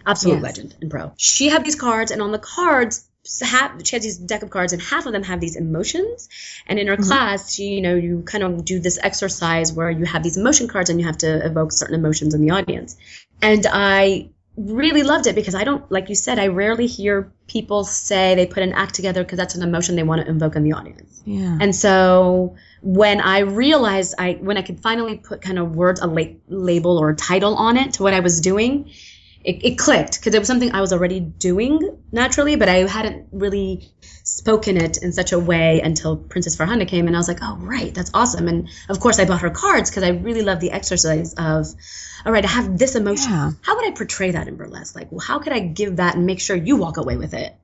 [0.06, 0.44] absolute yes.
[0.44, 1.14] legend and pro.
[1.16, 3.08] She had these cards, and on the cards
[3.42, 6.30] have she has these deck of cards and half of them have these emotions.
[6.68, 7.04] And in her mm-hmm.
[7.04, 10.68] class she you know you kind of do this exercise where you have these emotion
[10.68, 12.98] cards and you have to evoke certain emotions in the audience.
[13.42, 17.84] And i really loved it because i don't like you said i rarely hear people
[17.84, 20.64] say they put an act together because that's an emotion they want to invoke in
[20.64, 21.24] the audience.
[21.26, 21.58] Yeah.
[21.60, 26.08] And so when i realized i when i could finally put kind of words a
[26.08, 28.92] la- label or a title on it to what i was doing
[29.44, 33.28] it, it clicked because it was something I was already doing naturally, but I hadn't
[33.32, 33.92] really
[34.24, 37.58] spoken it in such a way until Princess Farhana came, and I was like, oh
[37.58, 38.48] right, that's awesome.
[38.48, 41.68] And of course, I bought her cards because I really love the exercise of,
[42.26, 43.32] all right, I have this emotion.
[43.32, 43.52] Yeah.
[43.62, 44.96] How would I portray that in burlesque?
[44.96, 47.56] Like, well, how could I give that and make sure you walk away with it?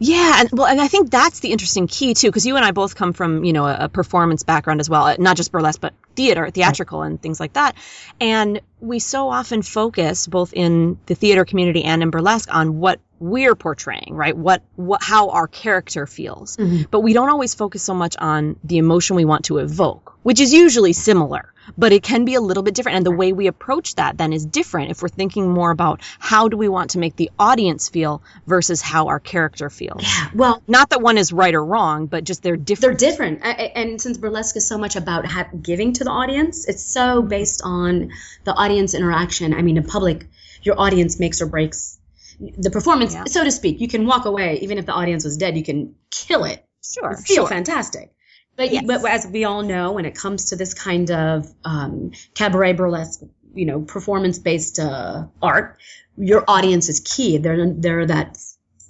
[0.00, 2.70] Yeah, and well, and I think that's the interesting key too, because you and I
[2.70, 5.80] both come from you know a, a, performance background as well, uh, not just burlesque,
[5.80, 7.74] but theater, theatrical, and things like that.
[8.20, 13.00] And we so often focus both in the theater community and in burlesque on what
[13.20, 14.36] we're portraying, right?
[14.36, 16.56] What, what, how our character feels.
[16.56, 16.84] Mm-hmm.
[16.90, 20.40] But we don't always focus so much on the emotion we want to evoke, which
[20.40, 22.96] is usually similar, but it can be a little bit different.
[22.96, 26.48] And the way we approach that then is different if we're thinking more about how
[26.48, 30.02] do we want to make the audience feel versus how our character feels.
[30.02, 30.30] Yeah.
[30.34, 32.98] Well, not that one is right or wrong, but just they're different.
[32.98, 33.40] They're different.
[33.44, 35.26] And since burlesque is so much about
[35.60, 38.12] giving to the audience, it's so based on
[38.44, 39.54] the audience interaction.
[39.54, 40.26] I mean, in public,
[40.62, 41.97] your audience makes or breaks
[42.40, 43.24] the performance, yeah.
[43.26, 43.80] so to speak.
[43.80, 45.56] You can walk away even if the audience was dead.
[45.56, 46.64] You can kill it.
[46.82, 47.48] Sure, feel sure.
[47.48, 48.12] fantastic.
[48.56, 48.84] But, yes.
[48.86, 53.22] but as we all know, when it comes to this kind of um, cabaret burlesque,
[53.54, 55.78] you know, performance-based uh, art,
[56.16, 57.38] your audience is key.
[57.38, 58.38] They're they're that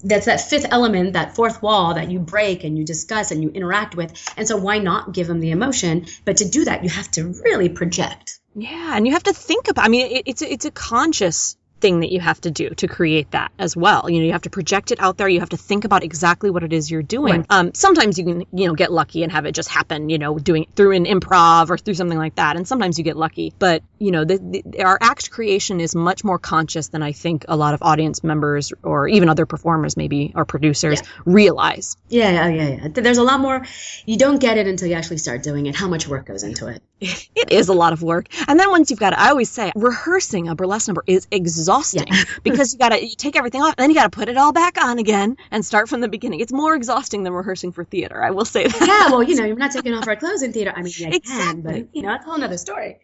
[0.02, 3.50] that's that fifth element, that fourth wall that you break and you discuss and you
[3.50, 4.12] interact with.
[4.36, 6.06] And so why not give them the emotion?
[6.24, 8.38] But to do that, you have to really project.
[8.54, 9.84] Yeah, and you have to think about.
[9.84, 12.88] I mean, it, it's a, it's a conscious thing that you have to do to
[12.88, 14.08] create that as well.
[14.08, 15.28] You know, you have to project it out there.
[15.28, 17.38] You have to think about exactly what it is you're doing.
[17.38, 17.46] Right.
[17.50, 20.38] Um, sometimes you can, you know, get lucky and have it just happen, you know,
[20.38, 22.56] doing through an improv or through something like that.
[22.56, 26.24] And sometimes you get lucky, but you know, the, the, our act creation is much
[26.24, 30.32] more conscious than I think a lot of audience members or even other performers maybe
[30.34, 31.08] or producers yeah.
[31.24, 31.96] realize.
[32.08, 32.88] Yeah, yeah, yeah, yeah.
[32.88, 33.64] There's a lot more.
[34.04, 35.74] You don't get it until you actually start doing it.
[35.74, 36.82] How much work goes into it?
[37.38, 38.26] It is a lot of work.
[38.48, 41.67] And then once you've got it, I always say rehearsing a burlesque number is exhausting
[41.94, 42.24] yeah.
[42.42, 44.36] because you got to you take everything off, and then you got to put it
[44.36, 46.40] all back on again and start from the beginning.
[46.40, 48.22] It's more exhausting than rehearsing for theater.
[48.22, 48.80] I will say that.
[48.80, 50.72] Yeah, well, you know, you're not taking off our clothes in theater.
[50.74, 51.52] I mean, yeah, exactly.
[51.52, 52.98] can, but you know, it's a whole other story.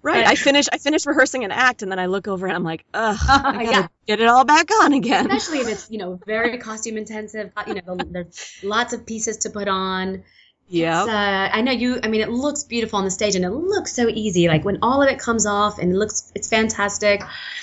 [0.00, 0.24] Right.
[0.24, 2.62] But, I finish I finish rehearsing an act and then I look over and I'm
[2.62, 3.86] like, ugh, I gotta yeah.
[4.06, 5.30] get it all back on again.
[5.30, 7.50] Especially if it's, you know, very costume intensive.
[7.56, 10.22] Uh, you know, there's lots of pieces to put on.
[10.68, 11.50] Yeah.
[11.52, 11.98] I know you.
[12.02, 14.48] I mean, it looks beautiful on the stage, and it looks so easy.
[14.48, 17.22] Like when all of it comes off, and it looks, it's fantastic,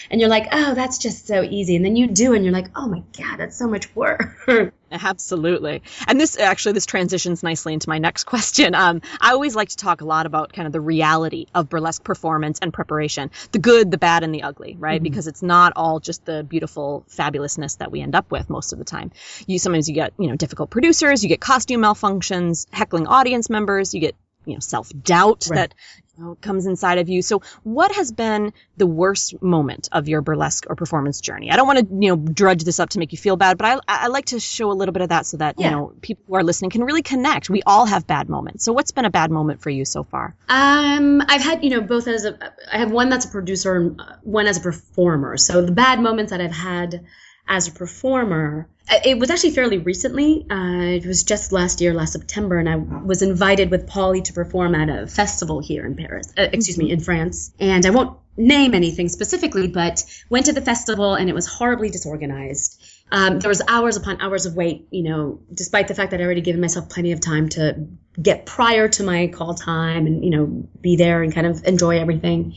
[0.10, 1.76] and you're like, oh, that's just so easy.
[1.76, 4.36] And then you do, and you're like, oh my god, that's so much work.
[4.92, 5.82] Absolutely.
[6.08, 8.76] And this actually this transitions nicely into my next question.
[8.76, 12.04] Um, I always like to talk a lot about kind of the reality of burlesque
[12.04, 14.98] performance and preparation, the good, the bad, and the ugly, right?
[14.98, 15.04] Mm-hmm.
[15.04, 18.80] Because it's not all just the beautiful fabulousness that we end up with most of
[18.80, 19.12] the time.
[19.48, 23.94] You sometimes you get you know difficult producers, you get costume malfunctions, heckling audience members,
[23.94, 24.16] you get
[24.46, 25.58] you know self doubt right.
[25.58, 25.76] that
[26.18, 27.22] know, comes inside of you.
[27.22, 31.52] So what has been the worst moment of your burlesque or performance journey?
[31.52, 33.66] I don't want to, you know, drudge this up to make you feel bad, but
[33.66, 35.70] I, I like to show a little bit of that so that, yeah.
[35.70, 37.50] you know, people who are listening can really connect.
[37.50, 38.64] We all have bad moments.
[38.64, 40.36] So what's been a bad moment for you so far?
[40.48, 42.38] Um, I've had, you know, both as a,
[42.72, 45.38] I have one that's a producer and one as a performer.
[45.38, 47.06] So the bad moments that I've had
[47.48, 48.68] as a performer.
[48.88, 50.46] Uh, it was actually fairly recently.
[50.50, 54.34] Uh, it was just last year, last September, and I was invited with Polly to
[54.34, 56.32] perform at a festival here in Paris.
[56.38, 57.52] Uh, excuse me, in France.
[57.60, 61.90] And I won't name anything specifically, but went to the festival and it was horribly
[61.90, 62.82] disorganized.
[63.12, 66.24] Um, there was hours upon hours of wait, you know, despite the fact that I
[66.24, 67.88] already given myself plenty of time to
[68.22, 72.00] get prior to my call time and, you know, be there and kind of enjoy
[72.00, 72.56] everything.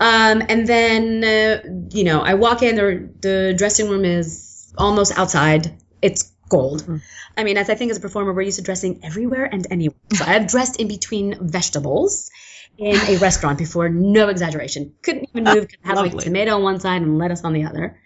[0.00, 5.16] Um, and then, uh, you know, I walk in, the, the dressing room is almost
[5.18, 5.76] outside.
[6.02, 6.82] It's gold.
[6.82, 7.02] Mm.
[7.36, 9.96] I mean, as I think as a performer, we're used to dressing everywhere and anywhere.
[10.12, 12.30] So I've dressed in between vegetables
[12.76, 14.94] in a restaurant before, no exaggeration.
[15.02, 15.68] Couldn't even move.
[15.68, 18.00] Could had like tomato on one side and lettuce on the other.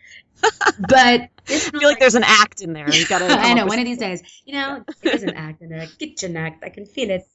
[0.78, 2.88] but I feel like there's an act in there.
[2.90, 3.26] You gotta.
[3.28, 3.66] I know.
[3.66, 6.62] One of these days, you know, there's an act in there, a kitchen act.
[6.62, 7.26] I can feel it.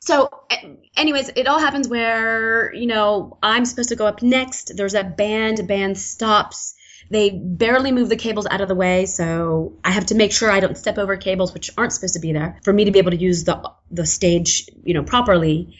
[0.00, 0.30] So,
[0.96, 4.72] anyways, it all happens where you know I'm supposed to go up next.
[4.76, 5.68] There's a band.
[5.68, 6.74] Band stops.
[7.10, 10.50] They barely move the cables out of the way, so I have to make sure
[10.50, 12.98] I don't step over cables which aren't supposed to be there for me to be
[12.98, 15.74] able to use the the stage, you know, properly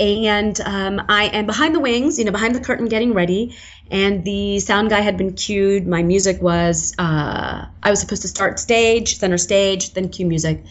[0.00, 3.56] and um, I am behind the wings, you know, behind the curtain getting ready.
[3.90, 5.86] And the sound guy had been cued.
[5.86, 10.64] My music was, uh, I was supposed to start stage, center stage, then cue music.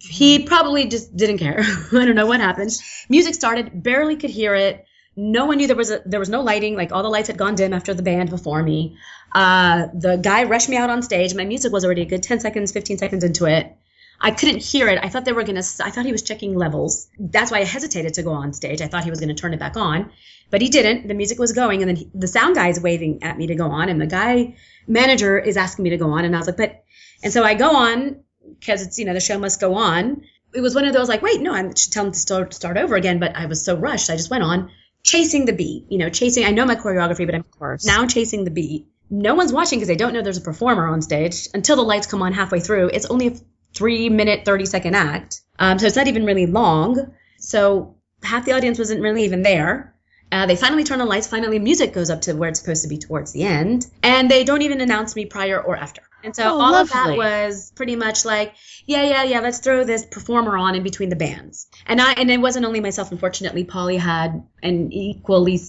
[0.00, 1.60] He probably just didn't care.
[1.92, 2.72] I don't know what happened.
[3.08, 4.86] Music started, barely could hear it.
[5.14, 6.76] No one knew there was a, there was no lighting.
[6.76, 8.96] Like all the lights had gone dim after the band before me.
[9.32, 11.34] Uh, the guy rushed me out on stage.
[11.34, 13.76] My music was already a good 10 seconds, 15 seconds into it.
[14.20, 15.00] I couldn't hear it.
[15.02, 17.08] I thought they were going to, I thought he was checking levels.
[17.18, 18.80] That's why I hesitated to go on stage.
[18.80, 20.12] I thought he was going to turn it back on,
[20.48, 21.08] but he didn't.
[21.08, 23.56] The music was going and then he, the sound guy is waving at me to
[23.56, 24.56] go on and the guy
[24.86, 26.24] manager is asking me to go on.
[26.24, 26.84] And I was like, but,
[27.24, 28.22] and so I go on
[28.60, 30.22] because it's, you know, the show must go on.
[30.54, 32.76] It was one of those like, wait, no, I should tell him to start, start
[32.76, 33.18] over again.
[33.18, 34.08] But I was so rushed.
[34.08, 34.70] I just went on
[35.02, 37.44] chasing the beat, you know, chasing, I know my choreography, but I'm
[37.84, 41.02] now chasing the beat no one's watching because they don't know there's a performer on
[41.02, 42.88] stage until the lights come on halfway through.
[42.88, 43.34] It's only a
[43.74, 45.42] three minute, 30 second act.
[45.58, 47.12] Um, so it's not even really long.
[47.38, 49.94] So half the audience wasn't really even there.
[50.32, 51.26] Uh, they finally turn the lights.
[51.26, 54.44] Finally, music goes up to where it's supposed to be towards the end, and they
[54.44, 56.00] don't even announce me prior or after.
[56.24, 56.80] And so oh, all lovely.
[56.80, 58.54] of that was pretty much like,
[58.86, 59.40] yeah, yeah, yeah.
[59.40, 61.68] Let's throw this performer on in between the bands.
[61.86, 63.12] And I and it wasn't only myself.
[63.12, 65.60] Unfortunately, Polly had an equally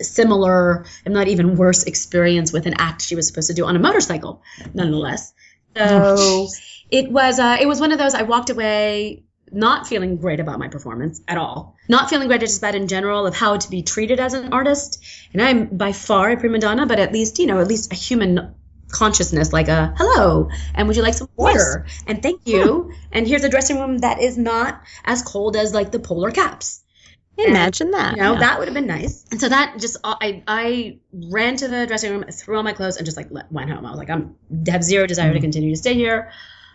[0.00, 3.76] similar, if not even worse, experience with an act she was supposed to do on
[3.76, 4.42] a motorcycle,
[4.74, 5.32] nonetheless.
[5.76, 6.48] So
[6.90, 10.58] it was uh, it was one of those I walked away not feeling great about
[10.58, 11.76] my performance at all.
[11.88, 15.04] Not feeling great just about in general of how to be treated as an artist.
[15.32, 17.96] And I'm by far a prima donna, but at least, you know, at least a
[17.96, 18.54] human
[18.96, 22.04] consciousness like a hello and would you like some water yes.
[22.06, 25.92] and thank you and here's a dressing room that is not as cold as like
[25.92, 26.82] the polar caps
[27.38, 28.16] Imagine and, that.
[28.16, 28.38] You know, yeah.
[28.38, 29.26] that would have been nice.
[29.30, 32.96] And so that just, I, I ran to the dressing room, threw on my clothes,
[32.96, 33.84] and just like went home.
[33.84, 34.36] I was like, I'm
[34.68, 35.34] have zero desire mm-hmm.
[35.34, 36.32] to continue to stay here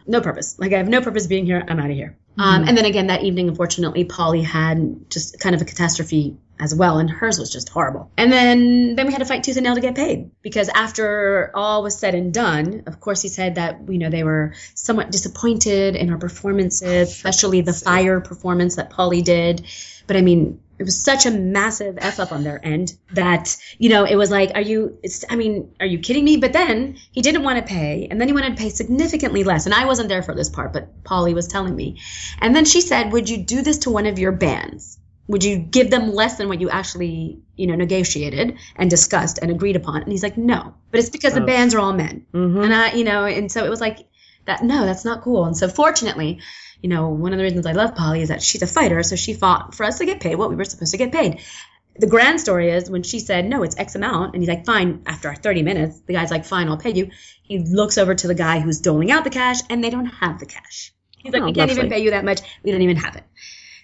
[0.08, 0.58] no purpose.
[0.60, 1.64] Like I have no purpose being here.
[1.68, 2.18] I'm out of here.
[2.38, 2.42] Mm-hmm.
[2.42, 6.76] Um, and then again that evening, unfortunately, Polly had just kind of a catastrophe as
[6.76, 8.12] well, and hers was just horrible.
[8.16, 11.52] And then then we had to fight tooth and nail to get paid because after
[11.56, 15.12] all was said and done, of course, he said that you know they were somewhat
[15.12, 19.66] disappointed in our performances, especially the fire performance that Polly did.
[20.06, 23.90] But I mean, it was such a massive f up on their end that you
[23.90, 26.98] know it was like are you it's i mean are you kidding me but then
[27.12, 29.86] he didn't want to pay and then he wanted to pay significantly less and i
[29.86, 32.00] wasn't there for this part but polly was telling me
[32.40, 34.98] and then she said would you do this to one of your bands
[35.28, 39.52] would you give them less than what you actually you know negotiated and discussed and
[39.52, 40.02] agreed upon?
[40.02, 40.74] And he's like no.
[40.90, 42.26] But it's because the bands are all men.
[42.34, 42.62] Mm-hmm.
[42.62, 44.00] and i you know and so it was like
[44.46, 45.46] that no that's not cool.
[45.46, 46.42] And so fortunately
[46.82, 49.16] you know one of the reasons i love polly is that she's a fighter so
[49.16, 51.40] she fought for us to get paid what we were supposed to get paid.
[51.98, 55.04] The grand story is when she said no it's x amount and he's like fine
[55.06, 57.12] after our 30 minutes the guy's like fine i'll pay you.
[57.44, 60.40] He looks over to the guy who's doling out the cash and they don't have
[60.40, 60.94] the cash.
[61.18, 62.40] He's like Oh, we can't even pay you that much.
[62.64, 63.24] We don't even have it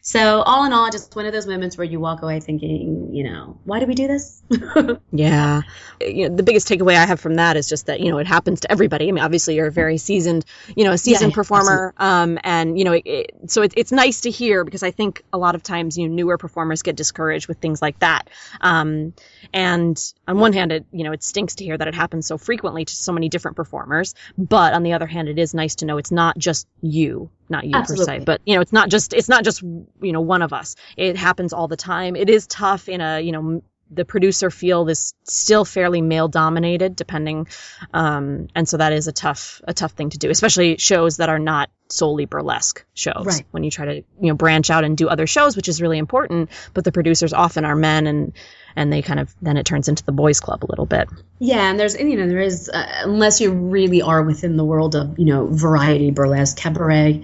[0.07, 3.23] so all in all just one of those moments where you walk away thinking you
[3.23, 4.41] know why did we do this
[5.11, 5.61] Yeah.
[5.99, 8.27] You know, the biggest takeaway I have from that is just that, you know, it
[8.27, 9.07] happens to everybody.
[9.07, 10.45] I mean, obviously you're a very seasoned,
[10.75, 11.93] you know, a seasoned yeah, performer.
[11.97, 15.23] Um, and, you know, it, it, so it, it's nice to hear because I think
[15.33, 18.29] a lot of times, you know, newer performers get discouraged with things like that.
[18.61, 19.13] Um,
[19.53, 22.37] and on one hand, it, you know, it stinks to hear that it happens so
[22.37, 24.13] frequently to so many different performers.
[24.37, 27.65] But on the other hand, it is nice to know it's not just you, not
[27.65, 30.41] you per se, but, you know, it's not just, it's not just, you know, one
[30.41, 30.75] of us.
[30.95, 32.15] It happens all the time.
[32.15, 36.95] It is tough in a, you know, the producer field is still fairly male dominated
[36.95, 37.47] depending
[37.93, 41.29] um, and so that is a tough a tough thing to do especially shows that
[41.29, 43.45] are not solely burlesque shows Right.
[43.51, 45.97] when you try to you know branch out and do other shows which is really
[45.97, 48.33] important but the producers often are men and
[48.75, 51.07] and they kind of then it turns into the boys club a little bit
[51.39, 54.65] Yeah, and there's and, you know there is uh, unless you really are within the
[54.65, 57.23] world of you know variety burlesque cabaret.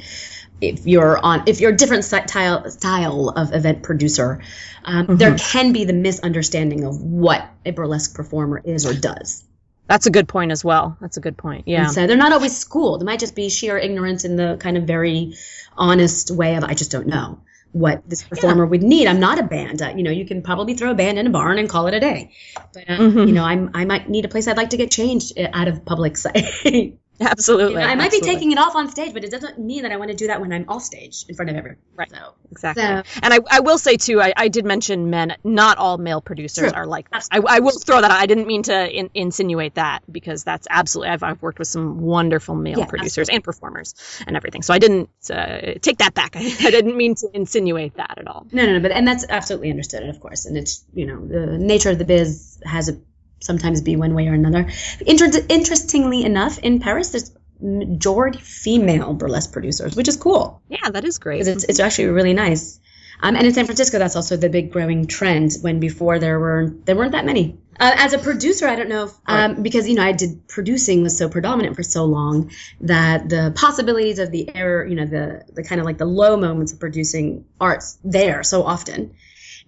[0.61, 4.41] If you're on if you're a different style style of event producer,
[4.85, 9.43] um, there can be the misunderstanding of what a burlesque performer is or does.
[9.87, 12.31] that's a good point as well that's a good point yeah And so they're not
[12.31, 13.01] always schooled.
[13.01, 15.35] It might just be sheer ignorance in the kind of very
[15.77, 17.39] honest way of I just don't know
[17.73, 19.07] what this performer would need.
[19.07, 19.81] I'm not a band.
[19.81, 21.95] Uh, you know, you can probably throw a band in a barn and call it
[21.95, 22.31] a day.
[22.73, 23.27] But uh, Mhm.
[23.27, 25.67] you know, I'm I might need a place I'd like to get changed uh, out
[25.67, 26.97] of public sight.
[27.21, 29.83] absolutely You know, I might be taking it off on stage, but it doesn't mean
[29.83, 31.77] that I want to do that when I'm off stage in front of everyone.
[31.95, 32.09] Right.
[32.09, 32.83] So, Exactly.
[32.83, 35.35] So- and I, I will say too, I, I did mention men.
[35.43, 36.79] Not all male producers True.
[36.79, 37.27] are like that.
[37.31, 38.17] I, I will throw that out.
[38.17, 41.09] I didn't mean to in, insinuate that because that's absolutely.
[41.11, 43.95] I've, I've worked with some wonderful male Yeah, producers and performers
[44.27, 44.61] and everything.
[44.61, 46.35] So I didn't uh, take that back.
[46.35, 48.47] I, I didn't mean to insinuate that at all.
[48.51, 50.45] no, no, no, but and that's absolutely understood, of course.
[50.45, 52.99] And it's you know the nature of the biz has it
[53.43, 54.69] sometimes be one way or another.
[55.05, 57.31] Inter- interestingly enough, in Paris, there's
[57.61, 61.47] majority female burlesque producers, which is cool Yeah, that is great.
[61.47, 62.79] it's it's actually really nice.
[63.21, 65.53] Um, and in San Francisco, that's also the big growing trend.
[65.61, 67.57] When before there were there weren't that many.
[67.79, 71.03] Uh, as a producer, I don't know if, um, because you know I did producing
[71.03, 75.45] was so predominant for so long that the possibilities of the error, you know, the
[75.53, 79.15] the kind of like the low moments of producing arts there so often.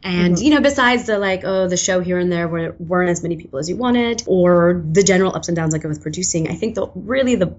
[0.04, 3.24] And you know, besides the like, oh, the show here and there were, weren't as
[3.24, 6.54] many people as you wanted, or the general ups and downs like with producing, I
[6.54, 7.56] think the really the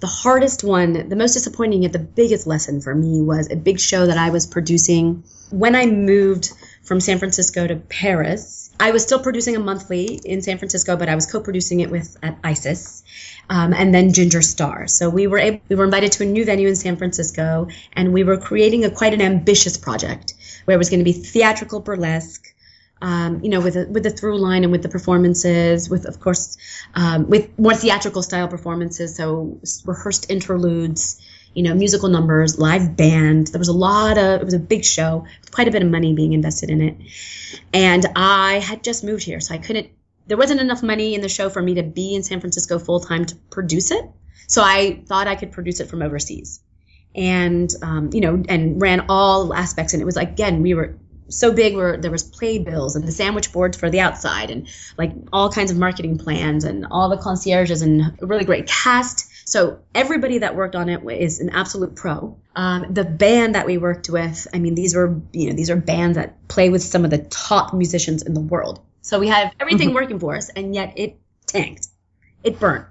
[0.00, 3.78] the hardest one, the most disappointing yet the biggest lesson for me was a big
[3.78, 8.70] show that I was producing when I moved from San Francisco to Paris.
[8.80, 12.16] I was still producing a monthly in San Francisco, but I was co-producing it with
[12.22, 13.04] at Isis,
[13.50, 14.86] um, and then Ginger Star.
[14.86, 18.14] So we were able, we were invited to a new venue in San Francisco, and
[18.14, 20.32] we were creating a quite an ambitious project
[20.70, 22.54] where it was going to be theatrical burlesque,
[23.02, 26.20] um, you know, with a, with the through line and with the performances, with of
[26.20, 26.58] course,
[26.94, 31.20] um, with more theatrical style performances, so rehearsed interludes,
[31.54, 33.48] you know, musical numbers, live band.
[33.48, 36.14] There was a lot of it was a big show, quite a bit of money
[36.14, 36.96] being invested in it,
[37.72, 39.88] and I had just moved here, so I couldn't.
[40.28, 43.00] There wasn't enough money in the show for me to be in San Francisco full
[43.00, 44.04] time to produce it,
[44.46, 46.60] so I thought I could produce it from overseas
[47.14, 49.92] and um, you know and ran all aspects.
[49.92, 50.96] And it was like again we were
[51.28, 55.12] so big where there was playbills and the sandwich boards for the outside and like
[55.32, 59.28] all kinds of marketing plans and all the concierges and a really great cast.
[59.48, 62.36] So everybody that worked on it is an absolute pro.
[62.56, 65.76] Um, the band that we worked with i mean these were you know these are
[65.76, 68.80] bands that play with some of the top musicians in the world.
[69.02, 71.88] So we have everything working for us and yet it tanked.
[72.42, 72.86] It burnt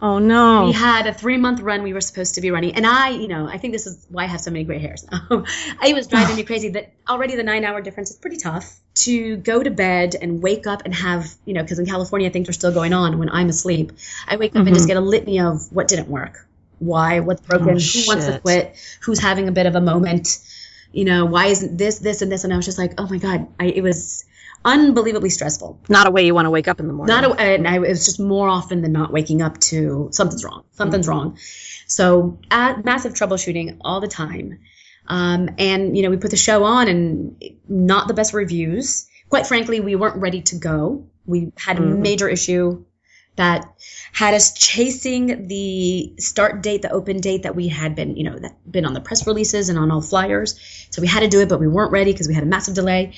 [0.00, 0.66] oh no.
[0.66, 2.74] we had a three month run we were supposed to be running.
[2.74, 5.06] And I, you know, I think this is why I have so many gray hairs.
[5.30, 9.36] it was driving me crazy that already the nine hour difference is pretty tough to
[9.36, 12.52] go to bed and wake up and have, you know, because in California things are
[12.52, 13.92] still going on when I'm asleep.
[14.26, 14.88] I wake up and just mm-hmm.
[14.88, 16.46] get a litany of what didn't work,
[16.78, 20.38] why, what's broken, Oh, who wants to quit, who's having a bit of a moment.
[20.92, 22.44] you know, why isn't this, this, and this?
[22.44, 24.24] And I was just like, oh my God, I, it was
[24.64, 25.80] unbelievably stressful.
[25.88, 27.14] Not a way you want to wake up in the morning.
[27.14, 30.44] Not a, and I, it was just more often than not waking up to something's
[30.44, 31.18] wrong, something's mm-hmm.
[31.18, 31.38] wrong.
[31.86, 34.60] So at massive troubleshooting all the time.
[35.06, 39.06] Um, and, you know, we put the show on and not the best reviews.
[39.28, 41.06] Quite frankly, we weren't ready to go.
[41.26, 41.92] We had mm-hmm.
[41.92, 42.84] a major issue
[43.36, 43.66] that
[44.12, 48.38] had us chasing the start date, the open date that we had been, you know,
[48.38, 50.88] that been on the press releases and on all flyers.
[50.90, 52.74] So we had to do it, but we weren't ready because we had a massive
[52.74, 53.14] delay.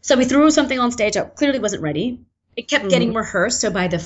[0.00, 2.20] So we threw something on stage that clearly wasn't ready.
[2.56, 2.90] It kept mm-hmm.
[2.90, 3.60] getting rehearsed.
[3.60, 3.98] So by the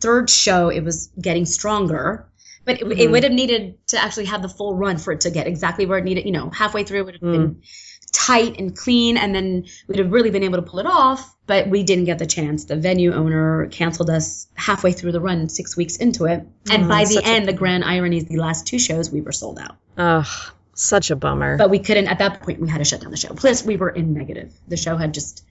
[0.00, 2.26] third show, it was getting stronger.
[2.64, 3.00] But it, mm-hmm.
[3.00, 5.86] it, would have needed to actually have the full run for it to get exactly
[5.86, 6.26] where it needed.
[6.26, 7.32] You know, halfway through it would have mm.
[7.32, 7.62] been
[8.12, 11.34] tight and clean, and then we'd have really been able to pull it off.
[11.46, 12.66] But we didn't get the chance.
[12.66, 16.88] The venue owner canceled us halfway through the run, six weeks into it, and mm,
[16.88, 19.58] by the end, a- the grand irony is the last two shows we were sold
[19.58, 19.76] out.
[19.96, 21.56] Ugh, such a bummer.
[21.56, 22.08] But we couldn't.
[22.08, 23.34] At that point, we had to shut down the show.
[23.34, 24.52] Plus, we were in negative.
[24.68, 25.44] The show had just.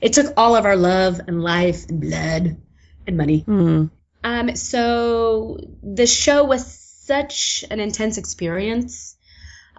[0.00, 2.56] It took all of our love and life and blood
[3.06, 3.44] and money.
[3.46, 3.90] Mm.
[4.24, 9.16] Um, so the show was such an intense experience.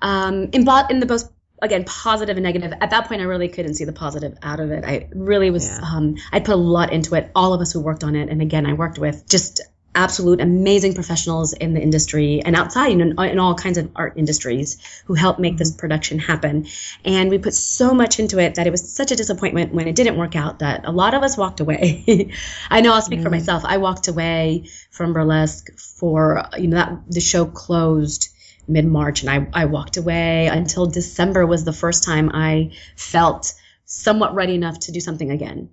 [0.01, 1.29] Um, in, in the most
[1.61, 4.69] again positive and negative at that point i really couldn't see the positive out of
[4.71, 5.79] it i really was yeah.
[5.81, 8.41] um, i put a lot into it all of us who worked on it and
[8.41, 9.61] again i worked with just
[9.95, 14.13] absolute amazing professionals in the industry and outside you know, in all kinds of art
[14.17, 15.79] industries who helped make this mm-hmm.
[15.79, 16.67] production happen
[17.05, 19.95] and we put so much into it that it was such a disappointment when it
[19.95, 22.31] didn't work out that a lot of us walked away
[22.69, 23.25] i know i'll speak mm-hmm.
[23.25, 28.29] for myself i walked away from burlesque for you know that the show closed
[28.67, 33.53] mid March, and I, I walked away until December was the first time I felt
[33.85, 35.69] somewhat ready enough to do something again.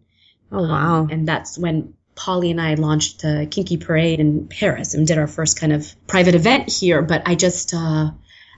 [0.53, 1.03] Oh wow!
[1.03, 5.19] Um, and that's when Polly and I launched the Kinky Parade in Paris and did
[5.19, 7.03] our first kind of private event here.
[7.03, 8.11] But I just uh,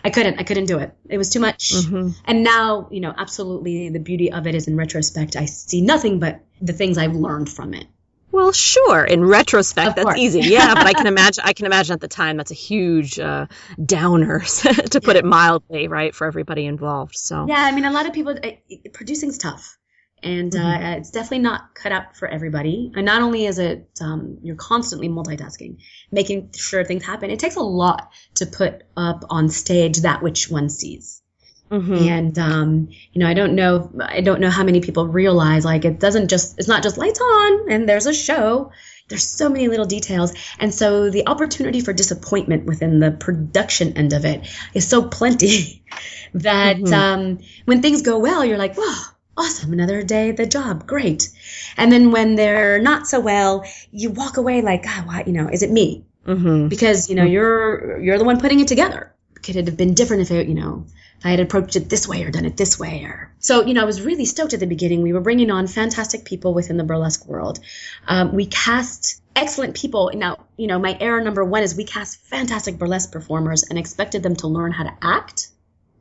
[0.04, 0.92] I couldn't I couldn't do it.
[1.08, 1.72] It was too much.
[1.72, 2.10] Mm-hmm.
[2.24, 6.18] And now you know absolutely the beauty of it is in retrospect I see nothing
[6.18, 7.86] but the things I've learned from it.
[8.32, 9.04] Well, sure.
[9.04, 10.18] In retrospect, of that's course.
[10.18, 10.40] easy.
[10.40, 11.44] Yeah, but I can imagine.
[11.46, 13.46] I can imagine at the time that's a huge uh,
[13.84, 14.40] downer,
[14.90, 17.14] to put it mildly, right, for everybody involved.
[17.14, 18.50] So yeah, I mean, a lot of people uh,
[18.94, 19.78] producing's tough,
[20.22, 20.84] and uh, mm-hmm.
[20.84, 22.92] uh, it's definitely not cut out for everybody.
[22.94, 25.78] And not only is it um, you're constantly multitasking,
[26.10, 27.30] making sure things happen.
[27.30, 31.22] It takes a lot to put up on stage that which one sees.
[31.70, 31.94] Mm-hmm.
[31.94, 35.84] And um, you know, I don't know, I don't know how many people realize like
[35.84, 38.70] it doesn't just, it's not just lights on and there's a show.
[39.08, 44.14] There's so many little details, and so the opportunity for disappointment within the production end
[44.14, 45.84] of it is so plenty
[46.34, 46.94] that mm-hmm.
[46.94, 49.02] um, when things go well, you're like, "Wow,
[49.36, 49.72] awesome!
[49.72, 51.28] Another day the job, great."
[51.76, 55.24] And then when they're not so well, you walk away like, "God, why?
[55.26, 56.68] You know, is it me?" Mm-hmm.
[56.68, 59.12] Because you know you're you're the one putting it together.
[59.42, 60.86] Could it have been different if it, you know,
[61.24, 63.82] I had approached it this way or done it this way or so you know
[63.82, 65.02] I was really stoked at the beginning.
[65.02, 67.60] We were bringing on fantastic people within the burlesque world.
[68.06, 70.10] Um, we cast excellent people.
[70.14, 74.22] Now you know my error number one is we cast fantastic burlesque performers and expected
[74.22, 75.48] them to learn how to act.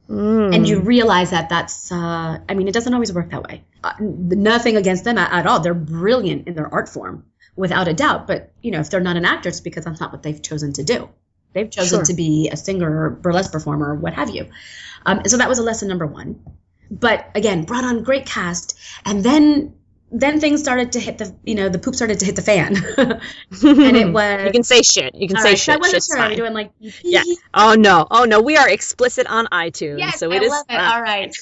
[0.10, 0.56] Mm.
[0.56, 3.64] And you realize that that's, uh, I mean, it doesn't always work that way.
[3.84, 5.60] Uh, nothing against them at, at all.
[5.62, 7.26] They're brilliant in their art form,
[7.56, 8.28] without a doubt.
[8.28, 10.74] But, you know, if they're not an actor, it's because that's not what they've chosen
[10.74, 11.10] to do.
[11.54, 12.06] They've chosen sure.
[12.06, 14.49] to be a singer, burlesque performer, what have you.
[15.06, 16.41] Um, so that was a lesson number one.
[16.89, 19.76] But again, brought on great cast, and then
[20.12, 22.76] then things started to hit the you know the poop started to hit the fan,
[22.97, 25.76] and it was you can say shit you can say right, shit.
[25.76, 26.20] I wasn't sure.
[26.20, 27.24] Are doing like yeah?
[27.53, 30.51] Oh no, oh no, we are explicit on iTunes, yes, so it I is.
[30.51, 30.80] Love it.
[30.80, 31.36] All right,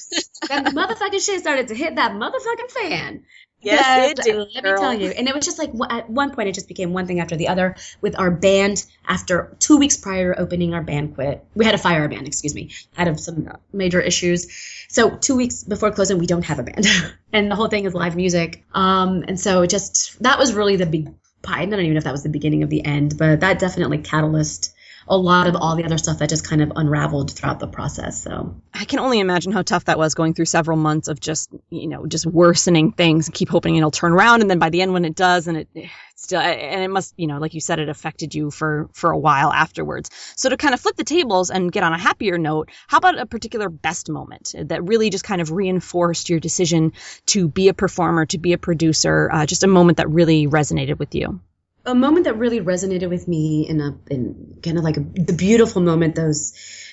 [0.48, 3.24] then the motherfucking shit started to hit that motherfucking fan.
[3.62, 4.36] Yes, it did.
[4.54, 5.10] Let me tell you.
[5.10, 7.48] And it was just like at one point, it just became one thing after the
[7.48, 7.76] other.
[8.00, 11.78] With our band, after two weeks prior to opening our band quit, we had to
[11.78, 12.26] fire our band.
[12.26, 14.48] Excuse me, out of some major issues.
[14.88, 16.86] So two weeks before closing, we don't have a band,
[17.32, 18.64] and the whole thing is live music.
[18.72, 21.14] Um, and so just that was really the big.
[21.42, 21.62] Pie.
[21.62, 23.96] I don't even know if that was the beginning of the end, but that definitely
[23.96, 24.74] catalyst
[25.10, 28.22] a lot of all the other stuff that just kind of unraveled throughout the process.
[28.22, 31.50] So I can only imagine how tough that was going through several months of just,
[31.68, 34.40] you know, just worsening things and keep hoping it'll turn around.
[34.40, 35.68] And then by the end, when it does, and it
[36.14, 39.18] still, and it must, you know, like you said, it affected you for, for a
[39.18, 40.10] while afterwards.
[40.36, 43.18] So to kind of flip the tables and get on a happier note, how about
[43.18, 46.92] a particular best moment that really just kind of reinforced your decision
[47.26, 51.00] to be a performer, to be a producer, uh, just a moment that really resonated
[51.00, 51.40] with you?
[51.86, 55.32] A moment that really resonated with me in a in kind of like a, the
[55.32, 56.52] beautiful moment those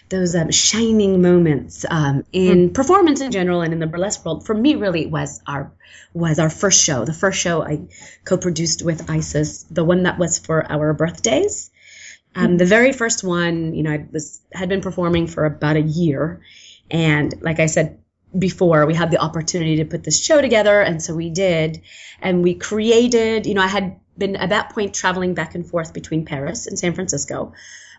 [0.10, 2.74] those um, shining moments um, in mm.
[2.74, 4.46] performance in general and in the burlesque world.
[4.46, 5.74] For me really was our
[6.14, 7.04] was our first show.
[7.04, 7.88] The first show i
[8.24, 11.70] co-produced with isis the one that was for our birthdays.
[12.36, 12.58] Um, mm.
[12.58, 16.42] the very first one you know i was had been performing for about a year.
[16.90, 18.00] And like i said
[18.38, 20.82] before we had the opportunity to put this show together.
[20.82, 21.82] And so we did.
[22.22, 25.94] And we created you know i had been at that point traveling back and forth
[25.94, 27.54] between paris and san francisco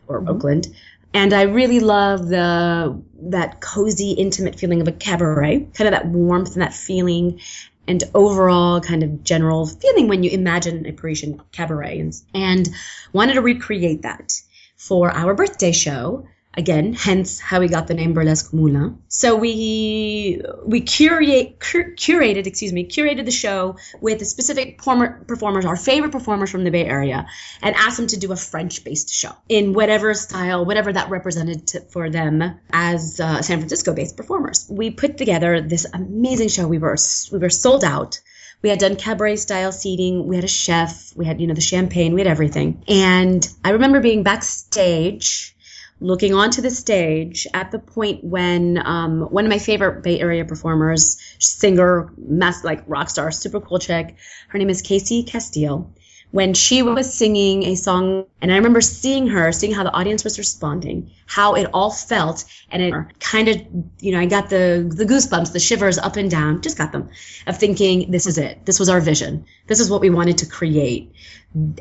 [0.06, 0.30] or mm-hmm.
[0.30, 0.68] oakland
[1.14, 6.06] and i really love the that cozy intimate feeling of a cabaret kind of that
[6.06, 7.40] warmth and that feeling
[7.86, 12.68] and overall kind of general feeling when you imagine a parisian cabaret and, and
[13.12, 14.32] wanted to recreate that
[14.76, 18.98] for our birthday show again hence how we got the name burlesque moulin.
[19.08, 25.64] So we we curate cur- curated excuse me curated the show with specific performer, performers
[25.64, 27.26] our favorite performers from the bay area
[27.62, 31.66] and asked them to do a french based show in whatever style whatever that represented
[31.68, 34.66] to, for them as uh, san francisco based performers.
[34.70, 36.66] We put together this amazing show.
[36.66, 36.96] We were
[37.30, 38.20] we were sold out.
[38.60, 40.26] We had done cabaret style seating.
[40.26, 41.12] We had a chef.
[41.14, 42.14] We had you know the champagne.
[42.14, 42.82] We had everything.
[42.88, 45.54] And i remember being backstage
[46.00, 50.44] looking onto the stage at the point when um, one of my favorite Bay Area
[50.44, 54.16] performers, singer, mass like rock star, super cool chick,
[54.48, 55.92] her name is Casey Castile.
[56.30, 60.24] When she was singing a song, and I remember seeing her, seeing how the audience
[60.24, 63.56] was responding, how it all felt, and it kind of,
[64.00, 67.08] you know, I got the the goosebumps, the shivers up and down, just got them,
[67.46, 68.66] of thinking, this is it.
[68.66, 69.46] This was our vision.
[69.68, 71.14] This is what we wanted to create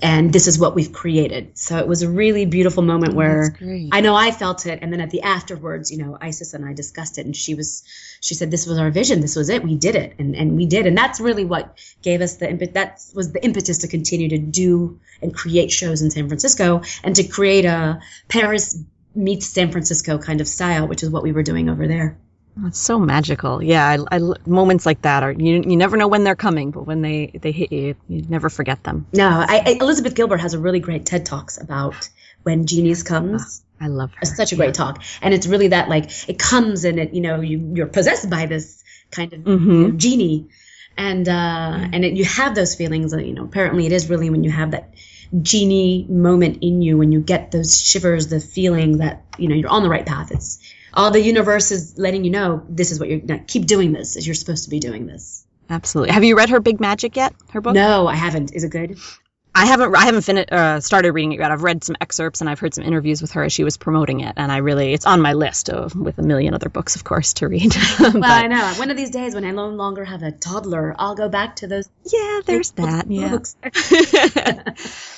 [0.01, 1.57] and this is what we've created.
[1.57, 3.55] So it was a really beautiful moment where
[3.91, 6.73] I know I felt it, and then at the afterwards, you know, Isis and I
[6.73, 7.83] discussed it, and she was,
[8.21, 9.19] she said, "This was our vision.
[9.19, 9.63] This was it.
[9.63, 12.73] We did it, and and we did, and that's really what gave us the impetus.
[12.73, 17.15] That was the impetus to continue to do and create shows in San Francisco, and
[17.17, 17.99] to create a
[18.29, 18.81] Paris
[19.13, 22.17] meets San Francisco kind of style, which is what we were doing over there.
[22.65, 23.61] It's so magical.
[23.61, 26.87] Yeah, I, I, moments like that are you, you never know when they're coming, but
[26.87, 29.05] when they they hit you, you never forget them.
[29.13, 32.09] No, I, Elizabeth Gilbert has a really great TED talks about
[32.43, 33.63] when genius comes.
[33.63, 34.19] Oh, I love her.
[34.21, 34.71] It's such a great yeah.
[34.73, 38.29] talk, and it's really that like it comes and it you know you you're possessed
[38.29, 39.71] by this kind of mm-hmm.
[39.71, 40.49] you know, genie,
[40.97, 41.93] and uh mm-hmm.
[41.93, 43.13] and it, you have those feelings.
[43.13, 44.93] You know, apparently it is really when you have that
[45.41, 49.69] genie moment in you when you get those shivers, the feeling that you know you're
[49.69, 50.31] on the right path.
[50.31, 50.59] It's
[50.97, 54.27] all the universe is letting you know this is what you're keep doing this as
[54.27, 55.45] you're supposed to be doing this.
[55.69, 56.13] Absolutely.
[56.13, 57.33] Have you read her Big Magic yet?
[57.51, 57.75] Her book?
[57.75, 58.53] No, I haven't.
[58.53, 58.97] Is it good?
[59.53, 59.95] I haven't.
[59.95, 60.51] I haven't finished.
[60.51, 61.51] Uh, started reading it yet.
[61.51, 64.19] I've read some excerpts and I've heard some interviews with her as she was promoting
[64.19, 67.03] it, and I really, it's on my list of with a million other books, of
[67.03, 67.75] course, to read.
[67.99, 68.73] well, I know.
[68.77, 71.67] One of these days, when I no longer have a toddler, I'll go back to
[71.67, 71.89] those.
[72.05, 73.09] Yeah, there's that.
[73.09, 73.39] Yeah.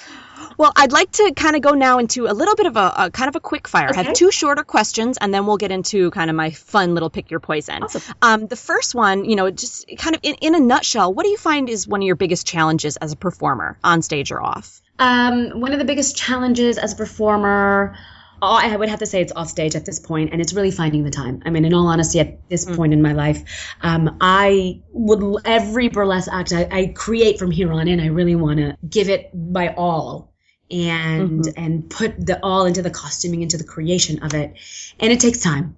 [0.60, 3.12] Well, I'd like to kind of go now into a little bit of a, a
[3.12, 3.92] kind of a quick fire.
[3.92, 4.02] Okay.
[4.02, 7.10] I have two shorter questions, and then we'll get into kind of my fun little
[7.10, 7.84] pick your poison.
[7.84, 8.02] Awesome.
[8.22, 11.30] Um, the first one, you know, just kind of in, in a nutshell, what do
[11.30, 14.82] you find is one of your biggest challenges as a performer, on stage or off?
[15.00, 17.96] Um, one of the biggest challenges as a performer.
[18.42, 21.06] I would have to say it's off stage at this point, and it's really finding
[21.06, 21.42] the time.
[21.46, 22.76] I mean, in all honesty, at this mm.
[22.76, 23.44] point in my life,
[23.82, 28.36] um, I would every burlesque act I, I, create from here on in, I really
[28.36, 30.29] want to give it my all
[30.72, 31.64] and mm-hmm.
[31.64, 34.56] and put the all into the costuming into the creation of it.
[35.00, 35.76] And it takes time.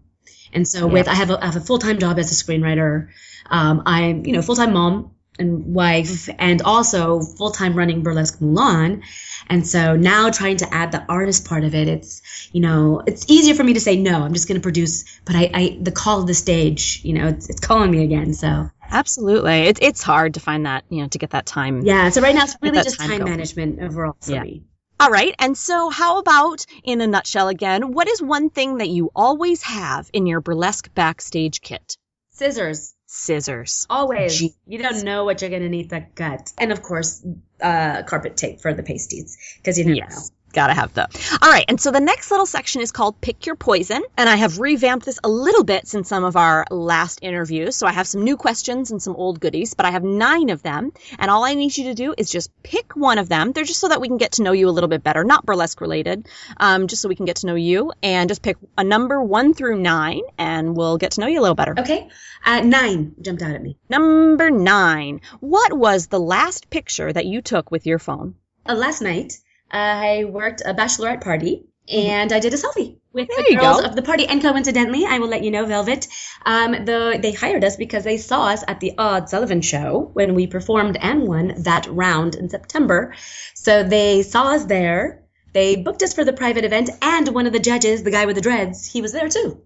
[0.54, 0.94] And so yeah.
[0.94, 3.10] with i have a, I have a full-time job as a screenwriter.
[3.50, 9.02] Um, i'm you know full-time mom and wife and also full-time running burlesque moulin
[9.48, 13.26] and so now trying to add the artist part of it it's you know it's
[13.30, 15.92] easier for me to say no i'm just going to produce but I, I the
[15.92, 18.70] call of the stage you know it's, it's calling me again so.
[18.94, 19.62] Absolutely.
[19.62, 21.86] It's it's hard to find that you know to get that time.
[21.86, 24.44] Yeah so right now it's really just time, time management overall for yeah.
[24.44, 24.64] me
[25.02, 25.34] all right.
[25.40, 29.64] And so, how about in a nutshell again, what is one thing that you always
[29.64, 31.98] have in your burlesque backstage kit?
[32.30, 32.94] Scissors.
[33.08, 33.88] Scissors.
[33.90, 34.40] Always.
[34.40, 34.54] Jeez.
[34.68, 36.54] You don't know what you're going to need to cut.
[36.56, 37.26] And of course,
[37.60, 40.30] uh, carpet tape for the pasties because you never yes.
[40.30, 40.36] know.
[40.52, 41.08] Gotta have the.
[41.42, 44.36] All right, and so the next little section is called Pick Your Poison, and I
[44.36, 47.76] have revamped this a little bit since some of our last interviews.
[47.76, 50.62] So I have some new questions and some old goodies, but I have nine of
[50.62, 53.52] them, and all I need you to do is just pick one of them.
[53.52, 55.46] They're just so that we can get to know you a little bit better, not
[55.46, 56.28] burlesque related,
[56.58, 59.54] um, just so we can get to know you, and just pick a number one
[59.54, 61.76] through nine, and we'll get to know you a little better.
[61.78, 62.10] Okay,
[62.46, 63.78] uh, nine jumped out at me.
[63.90, 65.22] Number nine.
[65.40, 68.36] What was the last picture that you took with your phone?
[68.66, 69.34] Uh, last night.
[69.72, 73.96] I worked a bachelorette party and I did a selfie with there the girls of
[73.96, 74.28] the party.
[74.28, 76.08] And coincidentally, I will let you know, Velvet,
[76.46, 80.36] um, the, they hired us because they saw us at the Odd Sullivan show when
[80.36, 83.14] we performed and won that round in September.
[83.56, 85.24] So they saw us there.
[85.54, 88.38] They booked us for the private event, and one of the judges, the guy with
[88.38, 89.62] the dreads, he was there too.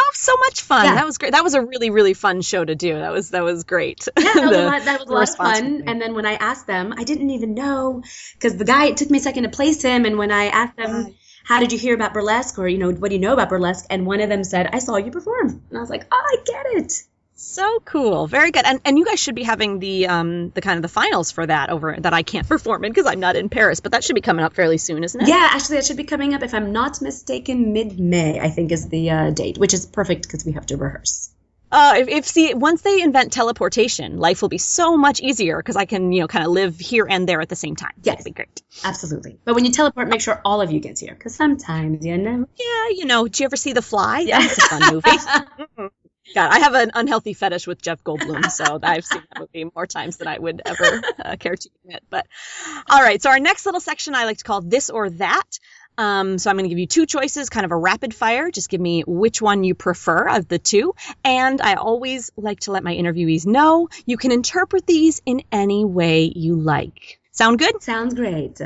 [0.00, 0.84] Oh, so much fun!
[0.84, 0.94] Yeah.
[0.94, 1.32] That was great.
[1.32, 2.94] That was a really, really fun show to do.
[2.94, 4.08] That was that was great.
[4.16, 5.84] Yeah, that, was, a lot, that was a lot of fun.
[5.86, 8.02] And then when I asked them, I didn't even know
[8.34, 10.04] because the guy it took me a second to place him.
[10.04, 13.08] And when I asked them, "How did you hear about burlesque?" or you know, "What
[13.08, 15.78] do you know about burlesque?" and one of them said, "I saw you perform," and
[15.78, 17.02] I was like, "Oh, I get it."
[17.40, 20.76] So cool, very good, and and you guys should be having the um the kind
[20.76, 23.48] of the finals for that over that I can't perform in because I'm not in
[23.48, 25.28] Paris, but that should be coming up fairly soon, isn't it?
[25.28, 27.72] Yeah, actually, that should be coming up if I'm not mistaken.
[27.72, 30.76] Mid May, I think, is the uh, date, which is perfect because we have to
[30.76, 31.30] rehearse.
[31.70, 35.76] Uh, if, if see once they invent teleportation, life will be so much easier because
[35.76, 37.92] I can you know kind of live here and there at the same time.
[38.02, 38.16] Yes.
[38.16, 38.62] That'd be great.
[38.82, 39.38] Absolutely.
[39.44, 42.48] But when you teleport, make sure all of you gets here because sometimes you know.
[42.58, 44.20] Yeah, you know, do you ever see The Fly?
[44.26, 44.40] Yeah.
[44.40, 45.90] That's a fun movie.
[46.34, 49.86] God, I have an unhealthy fetish with Jeff Goldblum, so I've seen that movie more
[49.86, 52.02] times than I would ever uh, care to admit.
[52.10, 52.26] But
[52.88, 55.58] all right, so our next little section I like to call this or that.
[55.96, 58.52] Um, so I'm going to give you two choices, kind of a rapid fire.
[58.52, 60.94] Just give me which one you prefer of the two.
[61.24, 65.84] And I always like to let my interviewees know you can interpret these in any
[65.84, 67.18] way you like.
[67.32, 67.82] Sound good?
[67.82, 68.60] Sounds great.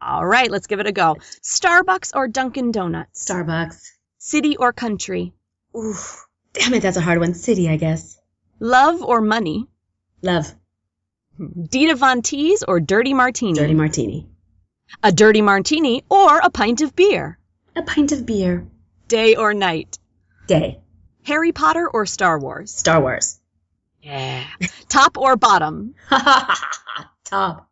[0.00, 1.16] All right, let's give it a go.
[1.42, 3.24] Starbucks or Dunkin' Donuts?
[3.24, 3.90] Starbucks.
[4.18, 5.32] City or country?
[5.76, 5.94] Ooh,
[6.52, 7.34] damn it, that's a hard one.
[7.34, 8.18] City, I guess.
[8.58, 9.66] Love or money?
[10.22, 10.52] Love.
[11.38, 13.54] Dita Von Teese or Dirty Martini?
[13.58, 14.28] Dirty martini.
[15.02, 17.38] A dirty martini or a pint of beer?
[17.76, 18.66] A pint of beer.
[19.08, 19.98] Day or night?
[20.46, 20.80] Day.
[21.22, 22.72] Harry Potter or Star Wars?
[22.74, 23.38] Star Wars.
[24.02, 24.44] Yeah.
[24.88, 25.94] Top or bottom?
[27.24, 27.70] Top.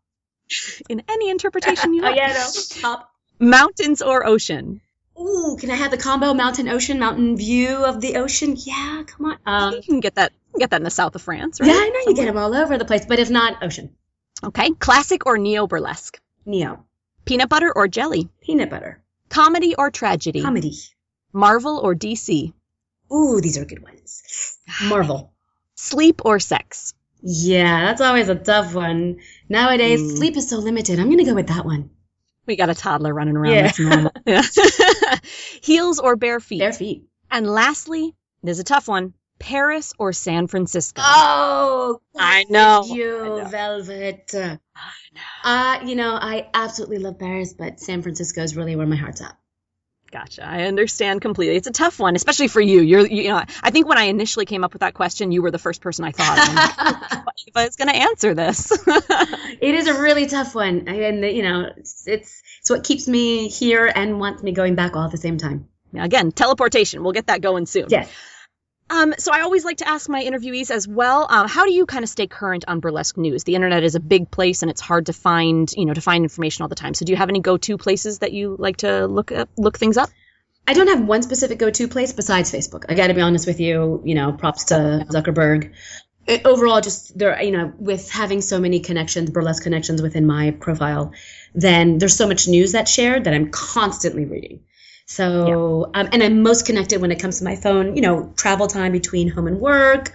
[0.88, 2.16] In any interpretation you Oh like.
[2.16, 2.50] yeah, no.
[2.80, 3.10] Top.
[3.40, 4.80] Mountains or ocean?
[5.20, 8.54] Ooh, can I have the combo mountain ocean, mountain view of the ocean?
[8.56, 9.38] Yeah, come on.
[9.46, 11.66] Um, you can get that you can get that in the south of France, right?
[11.68, 13.90] yeah, I know you get them all over the place, but if not, ocean.
[14.44, 14.70] Okay.
[14.70, 16.20] Classic or neo burlesque?
[16.46, 16.84] Neo.
[17.24, 18.28] Peanut butter or jelly?
[18.40, 19.02] Peanut butter.
[19.28, 20.40] Comedy or tragedy?
[20.42, 20.74] Comedy.
[21.32, 22.52] Marvel or DC?
[23.12, 24.22] Ooh, these are good ones.
[24.84, 25.32] Marvel.
[25.74, 26.94] Sleep or sex?
[27.20, 29.18] Yeah, that's always a tough one.
[29.48, 30.16] Nowadays, Mm.
[30.16, 31.00] sleep is so limited.
[31.00, 31.90] I'm gonna go with that one.
[32.48, 33.52] We got a toddler running around.
[33.52, 33.62] Yeah.
[33.62, 34.12] That's normal.
[34.26, 34.42] Yeah.
[35.62, 36.60] Heels or bare feet?
[36.60, 37.04] Bare feet.
[37.30, 39.12] And lastly, there's a tough one.
[39.38, 41.00] Paris or San Francisco?
[41.04, 43.44] Oh, I know, You, I know.
[43.44, 44.34] Velvet.
[45.44, 49.20] Uh, you know, I absolutely love Paris, but San Francisco is really where my heart's
[49.20, 49.36] at.
[50.10, 50.46] Gotcha.
[50.46, 51.56] I understand completely.
[51.56, 52.80] It's a tough one, especially for you.
[52.80, 55.50] You're, you know, I think when I initially came up with that question, you were
[55.50, 57.06] the first person I thought.
[57.10, 58.72] I'm Eva is going to answer this.
[59.60, 63.48] It is a really tough one, and you know, it's, it's it's what keeps me
[63.48, 65.68] here and wants me going back all at the same time.
[65.94, 67.02] Again, teleportation.
[67.02, 67.86] We'll get that going soon.
[67.88, 68.10] Yes.
[68.90, 71.84] Um, so I always like to ask my interviewees as well, um, how do you
[71.84, 73.44] kind of stay current on burlesque news?
[73.44, 76.24] The internet is a big place and it's hard to find, you know, to find
[76.24, 76.94] information all the time.
[76.94, 79.98] So do you have any go-to places that you like to look up, look things
[79.98, 80.08] up?
[80.66, 82.84] I don't have one specific go-to place besides Facebook.
[82.88, 84.02] I got to be honest with you.
[84.04, 85.72] You know, props to Zuckerberg.
[86.26, 90.50] Uh, Overall, just there, you know, with having so many connections, burlesque connections within my
[90.50, 91.12] profile,
[91.54, 94.60] then there's so much news that's shared that I'm constantly reading.
[95.08, 97.96] So, um, and I'm most connected when it comes to my phone.
[97.96, 100.12] You know, travel time between home and work,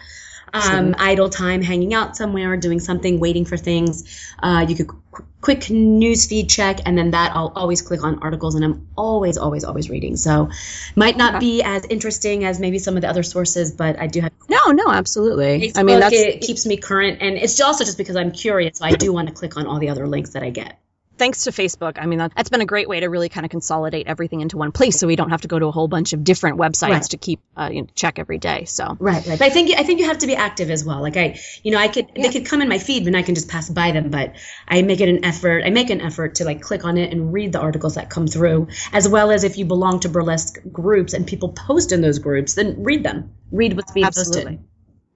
[0.54, 4.24] um, idle time, hanging out somewhere, doing something, waiting for things.
[4.38, 8.20] Uh, you could qu- quick news feed check, and then that I'll always click on
[8.20, 10.16] articles, and I'm always, always, always reading.
[10.16, 10.52] So,
[10.96, 14.22] might not be as interesting as maybe some of the other sources, but I do
[14.22, 14.32] have.
[14.48, 15.72] No, no, absolutely.
[15.72, 18.78] Facebook, I mean, that's it keeps me current, and it's also just because I'm curious.
[18.78, 20.78] So I do want to click on all the other links that I get.
[21.18, 21.98] Thanks to Facebook.
[22.00, 24.58] I mean, that, that's been a great way to really kind of consolidate everything into
[24.58, 26.90] one place, so we don't have to go to a whole bunch of different websites
[26.90, 27.04] Right.
[27.04, 28.66] to keep uh, you know, check every day.
[28.66, 29.40] So Right, right.
[29.40, 31.02] But I think I think you have to be active as well.
[31.02, 32.24] Like I, you know, I could Yeah.
[32.24, 34.10] they could come in my feed, and I can just pass by them.
[34.10, 34.36] But
[34.68, 35.64] I make it an effort.
[35.66, 38.28] I make an effort to like click on it and read the articles that come
[38.28, 42.20] through, as well as if you belong to burlesque groups and people post in those
[42.20, 43.34] groups, then read them.
[43.52, 44.58] Read what's being Absolutely.
[44.58, 44.68] posted.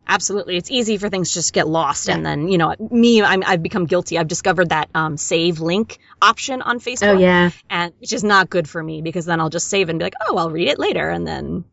[0.08, 0.58] Absolutely.
[0.58, 2.08] It's easy for things to just get lost.
[2.08, 2.16] Yeah.
[2.16, 4.18] And then, you know, me, I'm, I've become guilty.
[4.18, 7.16] I've discovered that um, save link option on Facebook.
[7.16, 9.99] Oh yeah, And which is not good for me because then I'll just save and
[9.99, 11.10] be like, oh, I'll read it later.
[11.10, 11.66] And then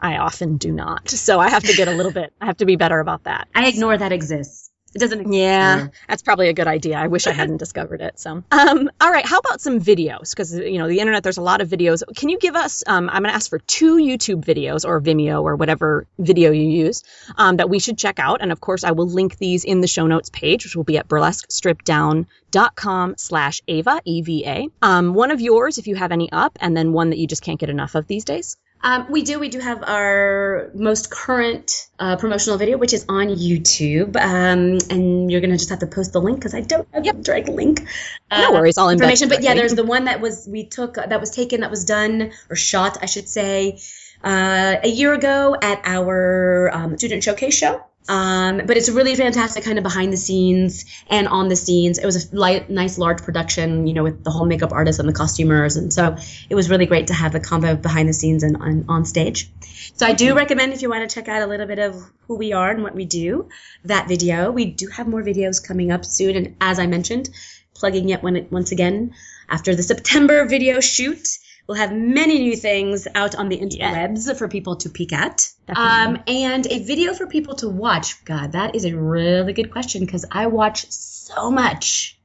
[0.00, 1.08] I often do not.
[1.08, 3.48] So I have to get a little bit, I have to be better about that.
[3.54, 4.65] I ignore that exists.
[4.94, 5.20] It doesn't.
[5.20, 6.96] Exist Yeah, that's probably a good idea.
[6.96, 8.18] I wish I hadn't discovered it.
[8.18, 9.26] So, um, all right.
[9.26, 10.30] How about some videos?
[10.30, 12.02] Because you know the internet, there's a lot of videos.
[12.16, 12.82] Can you give us?
[12.86, 16.62] Um, I'm going to ask for two YouTube videos or Vimeo or whatever video you
[16.62, 17.02] use
[17.36, 18.40] um, that we should check out.
[18.40, 20.96] And of course, I will link these in the show notes page, which will be
[20.96, 24.68] at burlesquestrippeddown.com slash Eva E V A.
[24.80, 27.42] Um, one of yours, if you have any up, and then one that you just
[27.42, 28.56] can't get enough of these days.
[28.86, 29.40] Um, we do.
[29.40, 35.28] We do have our most current uh, promotional video, which is on YouTube, um, and
[35.28, 37.84] you're gonna just have to post the link because I don't have the direct link.
[38.30, 39.28] No uh, worries, I'll information.
[39.28, 42.30] But yeah, there's the one that was we took that was taken that was done
[42.48, 43.80] or shot, I should say,
[44.22, 47.84] uh, a year ago at our um, student showcase show.
[48.08, 51.98] Um, but it's really fantastic, kind of behind the scenes and on the scenes.
[51.98, 55.08] It was a light, nice, large production, you know, with the whole makeup artists and
[55.08, 56.16] the costumers, and so
[56.48, 59.50] it was really great to have the combo behind the scenes and on, on stage.
[59.94, 61.96] So I do recommend if you want to check out a little bit of
[62.26, 63.48] who we are and what we do,
[63.84, 64.52] that video.
[64.52, 67.30] We do have more videos coming up soon, and as I mentioned,
[67.74, 69.14] plugging it when it, once again
[69.48, 71.26] after the September video shoot.
[71.66, 75.50] We'll have many new things out on the interwebs for people to peek at.
[75.68, 78.24] Um, and a video for people to watch.
[78.24, 82.18] God, that is a really good question because I watch so much.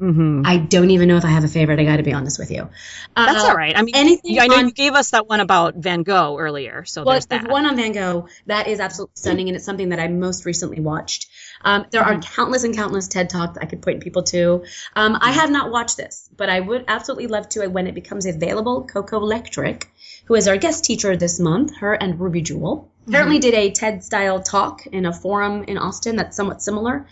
[0.00, 0.42] Mm-hmm.
[0.44, 1.80] I don't even know if I have a favorite.
[1.80, 2.68] I got to be honest with you.
[3.16, 3.76] That's Uh, all right.
[3.76, 6.84] I mean, anything I know on- you gave us that one about Van Gogh earlier,
[6.84, 7.48] so Well, there's the that.
[7.50, 10.80] one on Van Gogh that is absolutely stunning, and it's something that I most recently
[10.80, 11.26] watched.
[11.64, 14.62] Um, there are countless and countless TED talks I could point people to.
[14.94, 18.26] Um, I have not watched this, but I would absolutely love to when it becomes
[18.26, 18.84] available.
[18.86, 19.84] Coco Lectric,
[20.26, 24.04] who is our guest teacher this month, her and Ruby Jewel, apparently did a TED
[24.04, 27.06] style talk in a forum in Austin that's somewhat similar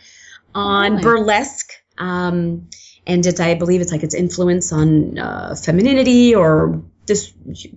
[0.54, 1.02] on Really?
[1.02, 1.72] burlesque.
[1.98, 2.68] Um,
[3.06, 7.32] and it's, I believe it's like its influence on uh, femininity or this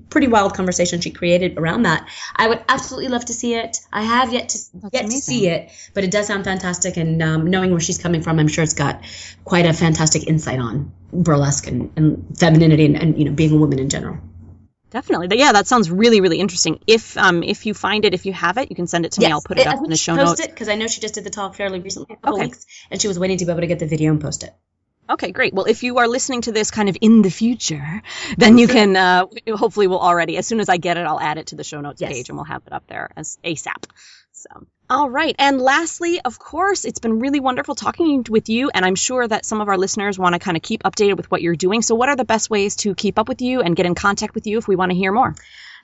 [0.09, 2.09] pretty wild conversation she created around that.
[2.35, 3.79] I would absolutely love to see it.
[3.93, 6.97] I have yet to That's yet to see it, but it does sound fantastic.
[6.97, 9.03] And um, knowing where she's coming from, I'm sure it's got
[9.45, 13.57] quite a fantastic insight on burlesque and, and femininity and, and you know being a
[13.57, 14.17] woman in general.
[14.91, 15.37] Definitely.
[15.37, 16.79] Yeah, that sounds really, really interesting.
[16.87, 19.21] If um if you find it, if you have it, you can send it to
[19.21, 19.31] me.
[19.31, 20.45] I'll put it up in the show notes.
[20.45, 22.45] because I know she just did the talk fairly recently, a couple Okay.
[22.47, 24.53] weeks, and she was waiting to be able to get the video and post it.
[25.09, 25.53] Okay, great.
[25.55, 28.01] Well, if you are listening to this kind of in the future,
[28.37, 29.25] then you can uh,
[29.55, 31.81] hopefully we'll already as soon as I get it, I'll add it to the show
[31.81, 32.11] notes Yes.
[32.11, 33.85] page and we'll have it up there as ASAP.
[34.33, 34.49] So,
[34.89, 35.35] all right.
[35.37, 39.45] And lastly, of course, it's been really wonderful talking with you, and I'm sure that
[39.45, 41.81] some of our listeners want to kind of keep updated with what you're doing.
[41.81, 44.33] So, what are the best ways to keep up with you and get in contact
[44.33, 45.35] with you if we want to hear more?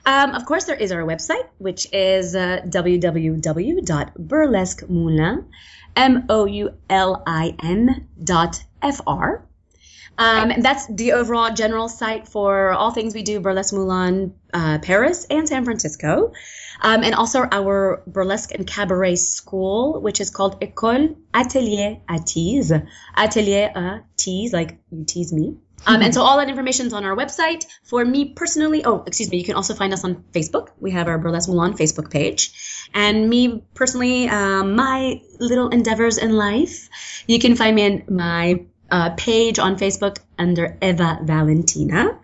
[0.05, 5.45] Um, of course, there is our website, which is uh, www.burlesquemoulin,
[5.95, 9.45] M-O-U-L-I-N dot F-R.
[10.17, 14.79] Um, and that's the overall general site for all things we do, Burlesque Moulin, uh,
[14.79, 16.33] Paris and San Francisco.
[16.81, 22.73] Um, and also our burlesque and cabaret school, which is called École Atelier à Tease.
[23.15, 25.57] Atelier à Tease, like you tease me.
[25.87, 27.65] Um, and so all that information is on our website.
[27.83, 30.69] For me personally, oh, excuse me, you can also find us on Facebook.
[30.79, 32.87] We have our Burlesque Moulin Facebook page.
[32.93, 36.89] And me personally, um, my little endeavors in life,
[37.27, 42.19] you can find me in my uh, page on Facebook under Eva Valentina.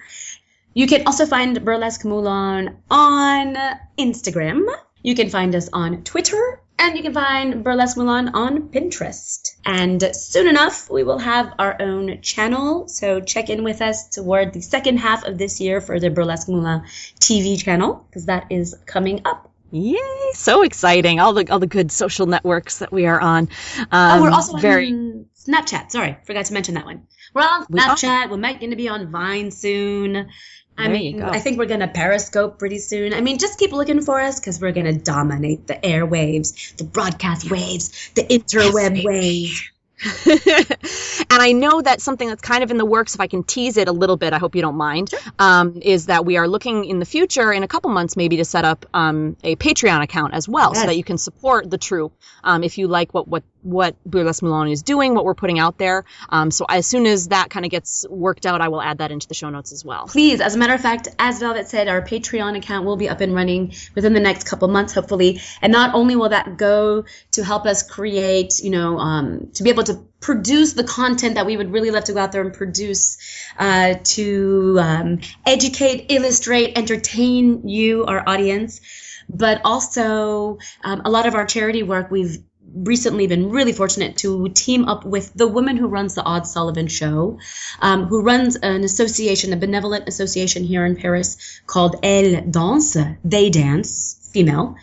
[0.73, 3.57] You can also find Burlesque Moulin on
[3.97, 4.65] Instagram.
[5.03, 6.61] You can find us on Twitter.
[6.79, 9.51] And you can find Burlesque Moulin on Pinterest.
[9.65, 12.87] And soon enough, we will have our own channel.
[12.87, 16.47] So check in with us toward the second half of this year for the Burlesque
[16.49, 16.83] Moulin
[17.19, 19.51] TV channel, because that is coming up.
[19.73, 19.97] Yay!
[20.33, 21.19] So exciting!
[21.21, 23.47] All the all the good social networks that we are on.
[23.89, 25.23] Um, Oh, we're also very.
[25.47, 25.91] Snapchat.
[25.91, 27.07] Sorry, forgot to mention that one.
[27.33, 27.79] We're on We.
[27.79, 28.29] Snapchat.
[28.29, 30.29] We're might going to be on Vine soon.
[30.77, 31.25] I There you mean, go.
[31.25, 33.13] I think we're going to Periscope pretty soon.
[33.13, 36.85] I mean, just keep looking for us because we're going to dominate the airwaves, the
[36.85, 39.69] broadcast waves, the interweb waves.
[40.25, 43.77] and I know that something that's kind of in the works, if I can tease
[43.77, 46.85] it a little bit, I hope you don't mind, um, is that we are looking
[46.85, 50.33] in the future, in a couple months maybe, to set up um, a Patreon account
[50.33, 52.13] as well, so that you can support the troupe
[52.43, 55.77] um, if you like what what what Burlesque Moulin is doing, what we're putting out
[55.77, 56.05] there.
[56.29, 59.11] Um, so as soon as that kind of gets worked out, I will add that
[59.11, 60.07] into the show notes as well.
[60.07, 63.21] Please, as a matter of fact, as Velvet said, our Patreon account will be up
[63.21, 65.41] and running within the next couple months, hopefully.
[65.61, 69.69] And not only will that go to help us create, you know, um, to be
[69.69, 72.53] able to produce the content that we would really love to go out there and
[72.53, 73.17] produce
[73.57, 78.81] uh, to um, educate, illustrate, entertain you, our audience,
[79.27, 82.37] but also um, a lot of our charity work we've
[82.73, 86.87] recently been really fortunate to team up with the woman who runs the Odd Sullivan
[86.87, 87.39] Show,
[87.81, 93.49] um, who runs an association, a benevolent association here in Paris called Elle Danse, They
[93.49, 94.75] Dance, female.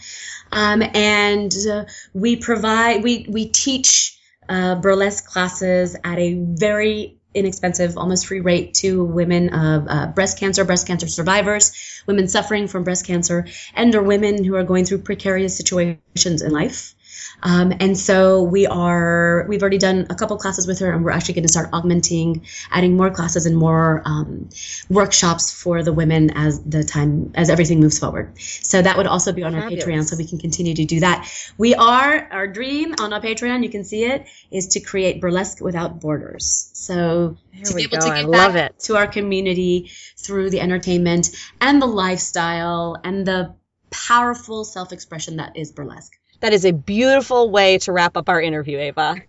[0.50, 1.84] Um, and uh,
[2.14, 4.18] we provide, we, we teach
[4.48, 10.38] uh, burlesque classes at a very inexpensive, almost free rate to women of uh, breast
[10.38, 14.84] cancer, breast cancer survivors, women suffering from breast cancer, and or women who are going
[14.84, 16.94] through precarious situations in life.
[17.42, 21.10] Um, and so we are, we've already done a couple classes with her and we're
[21.10, 24.48] actually going to start augmenting, adding more classes and more, um,
[24.90, 28.38] workshops for the women as the time, as everything moves forward.
[28.40, 31.30] So that would also be on our Patreon so we can continue to do that.
[31.56, 35.60] We are, our dream on our Patreon, you can see it, is to create burlesque
[35.60, 36.70] without borders.
[36.74, 38.06] So to we be able go.
[38.06, 38.78] to I give love it.
[38.80, 43.54] to our community through the entertainment and the lifestyle and the
[43.90, 46.17] powerful self-expression that is burlesque.
[46.40, 49.16] That is a beautiful way to wrap up our interview, Eva.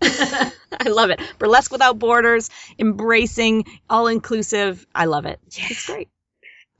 [0.80, 1.20] I love it.
[1.38, 4.86] Burlesque without borders, embracing, all inclusive.
[4.94, 5.40] I love it.
[5.50, 5.70] Yes.
[5.72, 6.08] It's great.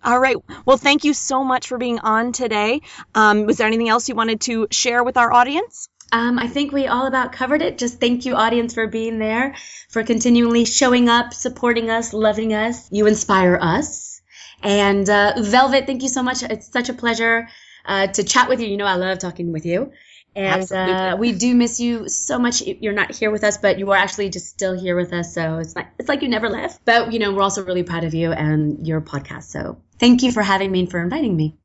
[0.03, 0.37] All right.
[0.65, 2.81] Well, thank you so much for being on today.
[3.15, 5.89] Um, was there anything else you wanted to share with our audience?
[6.13, 7.79] Um, I think we all about covered it.
[7.79, 9.55] Just thank you, audience, for being there,
[9.91, 12.89] for continually showing up, supporting us, loving us.
[12.91, 14.23] You inspire us.
[14.63, 16.43] And uh, Velvet, thank you so much.
[16.43, 17.49] It's such a pleasure
[17.85, 18.69] uh, to chat with you.
[18.69, 19.93] You know, I love talking with you.
[20.37, 22.63] And uh, we do miss you so much.
[22.63, 25.35] You're not here with us, but you are actually just still here with us.
[25.35, 26.85] So it's like it's like you never left.
[26.85, 29.45] But you know, we're also really proud of you and your podcast.
[29.45, 31.57] So thank you for having me and for inviting me.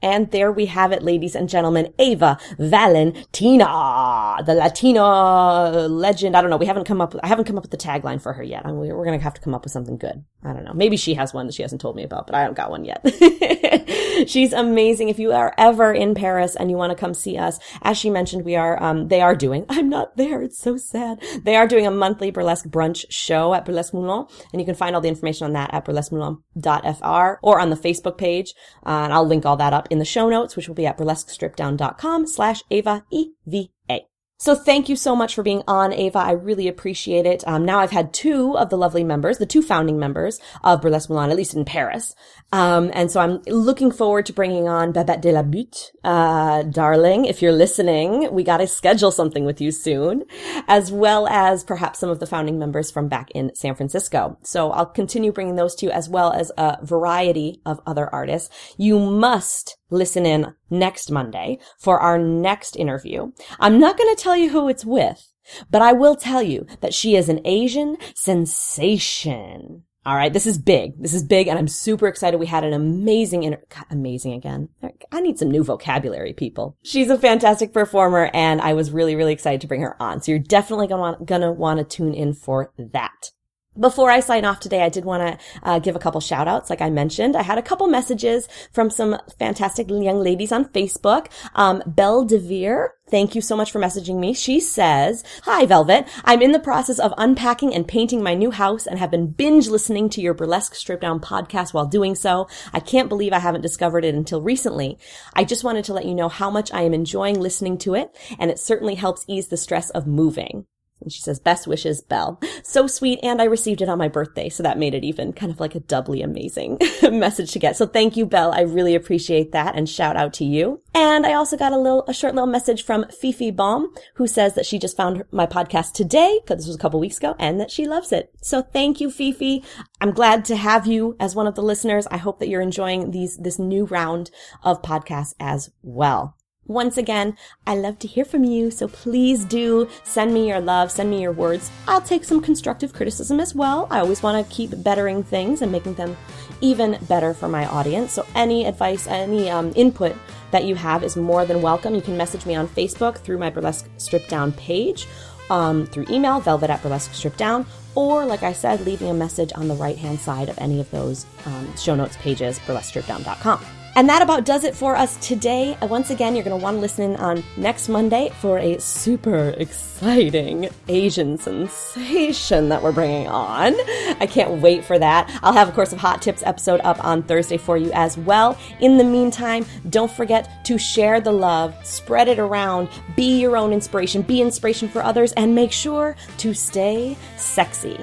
[0.00, 1.92] And there we have it, ladies and gentlemen.
[1.98, 6.36] Eva Valentina, the Latina legend.
[6.36, 6.56] I don't know.
[6.56, 8.64] We haven't come up with, I haven't come up with the tagline for her yet.
[8.64, 10.24] I mean, we're going to have to come up with something good.
[10.44, 10.72] I don't know.
[10.72, 12.84] Maybe she has one that she hasn't told me about, but I haven't got one
[12.84, 13.04] yet.
[14.28, 15.08] She's amazing.
[15.08, 18.08] If you are ever in Paris and you want to come see us, as she
[18.08, 20.42] mentioned, we are, um, they are doing, I'm not there.
[20.42, 21.20] It's so sad.
[21.42, 24.26] They are doing a monthly burlesque brunch show at Burlesque Moulin.
[24.52, 28.16] And you can find all the information on that at burlesquemoulin.fr or on the Facebook
[28.16, 28.54] page.
[28.86, 30.98] Uh, and I'll link all that up in the show notes, which will be at
[30.98, 34.08] burlesquestrippeddown.com slash Eva E-V-A.
[34.40, 36.20] So thank you so much for being on, Eva.
[36.20, 37.42] I really appreciate it.
[37.48, 41.10] Um, now I've had two of the lovely members, the two founding members of Burlesque
[41.10, 42.14] Moulin, at least in Paris.
[42.52, 45.90] Um, and so I'm looking forward to bringing on Babette de la Butte.
[46.04, 50.22] Uh, darling, if you're listening, we got to schedule something with you soon,
[50.68, 54.38] as well as perhaps some of the founding members from back in San Francisco.
[54.44, 58.50] So I'll continue bringing those to you as well as a variety of other artists.
[58.76, 63.32] You must listen in next Monday for our next interview.
[63.58, 65.32] I'm not going to tell you who it's with,
[65.70, 69.84] but I will tell you that she is an Asian sensation.
[70.08, 70.32] All right.
[70.32, 70.94] This is big.
[71.02, 71.48] This is big.
[71.48, 72.40] And I'm super excited.
[72.40, 74.70] We had an amazing, inter- amazing again.
[75.12, 76.78] I need some new vocabulary, people.
[76.82, 80.22] She's a fantastic performer and I was really, really excited to bring her on.
[80.22, 83.32] So you're definitely going to gonna want to tune in for that.
[83.78, 86.68] Before I sign off today, I did want to uh, give a couple shout outs.
[86.68, 91.28] Like I mentioned, I had a couple messages from some fantastic young ladies on Facebook.
[91.54, 94.34] Um, Belle DeVere, thank you so much for messaging me.
[94.34, 96.08] She says, Hi, Velvet.
[96.24, 99.68] I'm in the process of unpacking and painting my new house and have been binge
[99.68, 102.48] listening to your Burlesque Stripped Down podcast while doing so.
[102.72, 104.98] I can't believe I haven't discovered it until recently.
[105.34, 108.16] I just wanted to let you know how much I am enjoying listening to it,
[108.40, 110.66] and it certainly helps ease the stress of moving.
[111.00, 112.40] And she says, best wishes, Belle.
[112.62, 113.20] So sweet.
[113.22, 114.48] And I received it on my birthday.
[114.48, 117.76] So that made it even kind of like a doubly amazing message to get.
[117.76, 118.52] So thank you, Belle.
[118.52, 119.76] I really appreciate that.
[119.76, 120.80] And shout out to you.
[120.94, 124.54] And I also got a little, a short little message from Fifi Baum, who says
[124.54, 127.60] that she just found my podcast today, because this was a couple weeks ago, and
[127.60, 128.32] that she loves it.
[128.42, 129.62] So thank you, Fifi.
[130.00, 132.06] I'm glad to have you as one of the listeners.
[132.08, 134.30] I hope that you're enjoying these, this new round
[134.62, 136.37] of podcasts as well.
[136.68, 137.34] Once again,
[137.66, 141.22] I love to hear from you, so please do send me your love, send me
[141.22, 141.70] your words.
[141.88, 143.88] I'll take some constructive criticism as well.
[143.90, 146.14] I always want to keep bettering things and making them
[146.60, 148.12] even better for my audience.
[148.12, 150.14] So any advice, any um, input
[150.50, 151.94] that you have is more than welcome.
[151.94, 155.06] You can message me on Facebook through my Burlesque Stripped Down page,
[155.48, 157.64] um, through email, velvet at burlesque stripped down,
[157.94, 160.90] or like I said, leaving a message on the right hand side of any of
[160.90, 163.64] those um, show notes pages, burlesquestrippeddown.com.
[163.96, 165.76] And that about does it for us today.
[165.82, 168.78] Uh, once again, you're going to want to listen in on next Monday for a
[168.78, 173.74] super exciting Asian sensation that we're bringing on.
[174.20, 175.28] I can't wait for that.
[175.42, 178.56] I'll have, of course, a Hot Tips episode up on Thursday for you as well.
[178.80, 183.72] In the meantime, don't forget to share the love, spread it around, be your own
[183.72, 187.98] inspiration, be inspiration for others, and make sure to stay sexy.